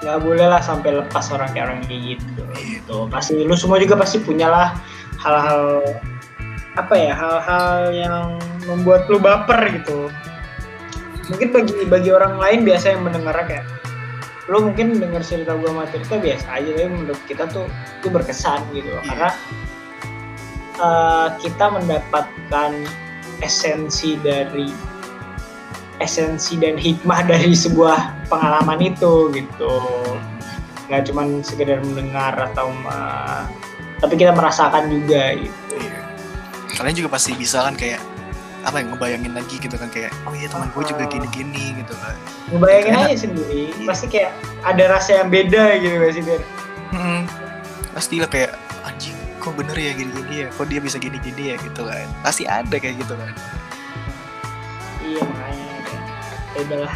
[0.02, 2.42] nggak boleh lah sampai lepas orang kayak orang kayak gitu.
[2.58, 2.96] Gitu.
[3.06, 4.68] Pasti lu semua juga pasti punya lah
[5.22, 5.86] hal-hal
[6.72, 10.08] apa ya hal-hal yang membuat lu baper gitu
[11.32, 13.66] mungkin bagi bagi orang lain biasa yang mendengarnya kayak
[14.50, 17.66] lu mungkin dengar cerita gue sama cerita biasa aja tapi menurut kita tuh
[18.02, 19.00] itu berkesan gitu loh.
[19.00, 19.08] Iya.
[19.08, 19.30] karena
[20.76, 22.70] eh, kita mendapatkan
[23.40, 24.68] esensi dari
[26.02, 29.74] esensi dan hikmah dari sebuah pengalaman itu gitu
[30.90, 33.42] nggak cuman sekedar mendengar atau eh,
[34.04, 36.00] tapi kita merasakan juga gitu Iya.
[36.76, 38.11] Kalian juga pasti bisa kan kayak
[38.62, 42.14] apa yang ngebayangin lagi gitu kan kayak oh iya teman gue juga gini-gini gitu kan.
[42.54, 43.74] ngebayangin aja sendiri.
[43.82, 44.30] Pasti kayak
[44.62, 46.42] ada rasa yang beda gitu gak sih Ber?
[46.94, 47.20] Hmm,
[47.90, 48.54] pasti lah kayak
[48.86, 50.48] anjing kok bener ya gini-gini ya?
[50.54, 51.56] Kok dia bisa gini-gini ya?
[51.58, 52.06] Gitu kan.
[52.22, 53.34] Pasti ada kayak gitu kan.
[55.02, 55.66] Iya makanya.
[56.54, 56.94] Ya udahlah.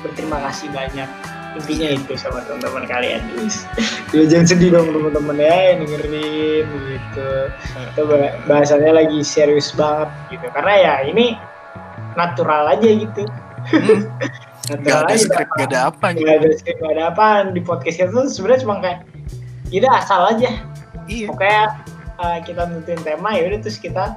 [0.00, 3.20] Berterima kasih banyak intinya itu sama teman-teman kalian.
[3.36, 3.68] Guys
[4.16, 7.30] ya jangan sedih dong teman-teman ya yang dengerin gitu.
[7.92, 10.46] Itu bah- bahasannya lagi serius banget gitu.
[10.52, 11.36] Karena ya ini
[12.16, 13.22] natural aja gitu.
[13.68, 14.08] Hmm,
[14.68, 15.22] gak natural ada aja.
[15.22, 16.20] skrip gak ada apa gitu.
[16.26, 18.98] nggak ada skrip nggak ada apa di podcast kita tuh sebenarnya cuma kayak
[19.68, 20.50] ya udah asal aja.
[21.08, 21.26] Iya.
[21.30, 21.62] Pokoknya
[22.20, 24.16] uh, kita nentuin tema ya udah terus kita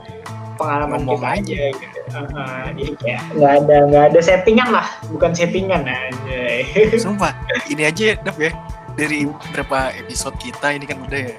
[0.56, 1.62] pengalaman Ngomong kita aja.
[1.76, 2.00] gitu.
[2.16, 5.82] Uh, uh, jadi kayak nggak ada nggak ada settingan lah bukan settingan.
[5.86, 7.32] Aja sumpah
[7.68, 8.52] ini aja Dap ya.
[8.96, 11.38] Dari berapa episode kita ini kan udah ya.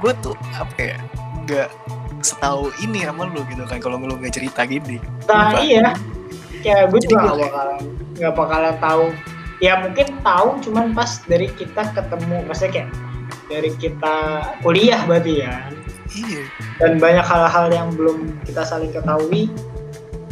[0.00, 0.98] Gue tuh apa ya
[1.48, 1.68] gak
[2.20, 5.00] setahu ini sama lu gitu kan kalau lu nggak cerita gini.
[5.24, 5.64] Nah Sumpah.
[5.64, 5.88] iya.
[6.60, 7.82] Kayak gue Jadi juga nggak bakalan
[8.20, 9.06] nggak bakalan tahu.
[9.60, 12.88] Ya mungkin tahu cuman pas dari kita ketemu maksudnya kayak
[13.50, 14.16] dari kita
[14.62, 15.68] kuliah berarti ya
[16.14, 16.42] iya.
[16.78, 19.50] Dan banyak hal-hal yang belum kita saling ketahui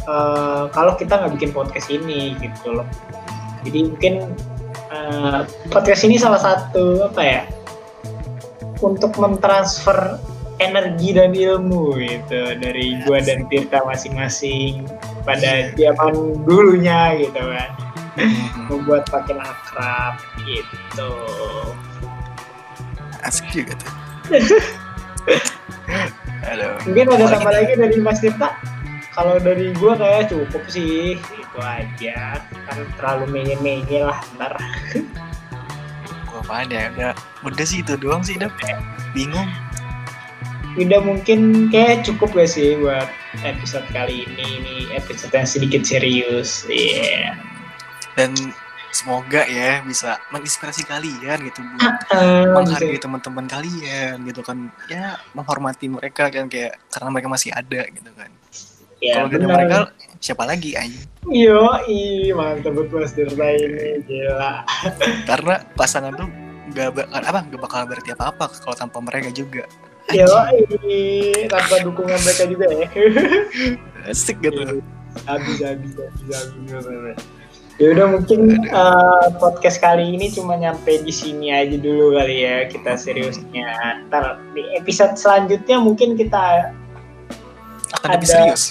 [0.03, 2.87] eh, kalau kita nggak bikin podcast ini gitu loh.
[3.63, 4.13] Jadi mungkin
[4.91, 7.41] eh, podcast ini salah satu apa ya
[8.79, 10.19] untuk mentransfer
[10.59, 12.55] energi dan ilmu gitu.
[12.59, 14.87] Dari gua dan Tirta masing-masing
[15.23, 17.71] pada zaman dulunya gitu kan.
[18.19, 21.11] Hmm, membuat makin akrab gitu.
[23.23, 23.91] Asik juga tuh
[26.49, 26.73] Aduh.
[26.87, 27.57] mungkin ada Apalagi tambah nih?
[27.59, 28.49] lagi dari Mas Tirta?
[29.13, 31.19] Kalau dari gua kayak cukup sih.
[31.19, 32.39] Itu aja.
[32.69, 34.55] Kan terlalu menye-menye lah ntar.
[36.29, 36.87] Gua apaan ya?
[36.95, 37.11] Udah
[37.43, 38.53] udah sih itu doang sih Dap
[39.11, 39.49] bingung.
[40.77, 43.09] Udah mungkin kayak cukup gak sih buat
[43.43, 44.47] episode kali ini?
[44.61, 46.63] Ini episode yang sedikit serius.
[46.69, 47.35] Iya.
[48.15, 48.37] Dan
[48.89, 54.57] semoga ya bisa menginspirasi kalian gitu buat Eh, menghargai bisa- teman-teman kalian gitu kan.
[54.87, 58.29] Ya menghormati mereka kan kayak karena mereka masih ada gitu kan.
[58.99, 59.77] Ya kalau gak ada mereka
[60.19, 60.99] siapa lagi aja
[61.31, 64.67] Yo, ih mantap banget Mas Tirta ini gila.
[65.23, 66.27] Karena pasangan tuh
[66.75, 69.63] gak bakal apa gak bakal berarti apa apa kalau tanpa mereka juga.
[70.11, 70.27] Yo,
[71.47, 72.87] tanpa dukungan mereka juga ya.
[74.03, 74.83] Asik gitu.
[75.23, 76.27] Habis habis habis
[76.75, 77.17] habis
[77.79, 82.67] ya udah mungkin eh, podcast kali ini cuma nyampe di sini aja dulu kali ya
[82.67, 84.03] kita seriusnya.
[84.11, 86.75] Ntar di episode selanjutnya mungkin kita
[88.03, 88.63] akan lebih Ada- serius.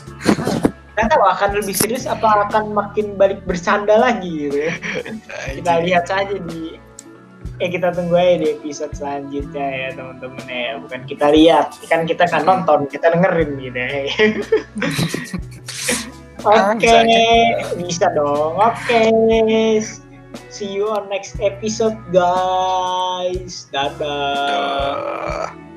[0.99, 4.75] Nggak tahu akan lebih serius apa akan makin balik bersanda lagi gitu ya?
[5.63, 6.75] Kita lihat saja di
[7.59, 10.75] eh kita tunggu aja di episode selanjutnya ya teman-teman ya.
[10.83, 13.95] Bukan kita lihat kan kita kan nonton kita dengerin gitu ya
[16.47, 16.95] Oke,
[17.75, 18.55] bisa bisa dong.
[18.59, 19.11] Oke,
[20.51, 23.67] see you on next episode, guys.
[23.75, 25.51] Dadah.
[25.51, 25.68] Duh.